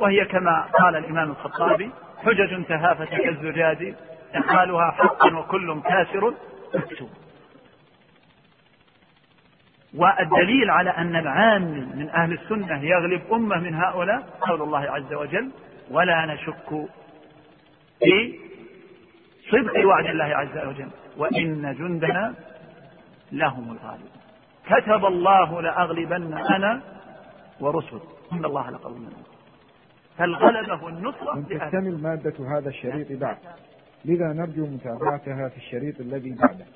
[0.00, 1.90] وهي كما قال الإمام الخطابي
[2.24, 3.94] حجج تهافت كالزجاج
[4.36, 6.34] إحالها حق وكل كاسر
[6.74, 7.10] مكتوب.
[9.94, 15.50] والدليل على أن العامي من أهل السنة يغلب أمة من هؤلاء قول الله عز وجل
[15.90, 16.88] ولا نشك
[17.98, 18.38] في
[19.50, 20.88] صدق وعد الله عز وجل.
[21.16, 22.34] وإن جندنا
[23.32, 24.08] لهم الغالب.
[24.66, 26.80] كتب الله لأغلبن أنا
[27.60, 28.00] ورسل.
[28.32, 29.06] إن الله لقوي
[30.18, 33.36] فالغلبة والنصرة لم تكتمل مادة هذا الشريط بعد.
[34.04, 36.66] لذا نرجو متابعتها في الشريط الذي بعده.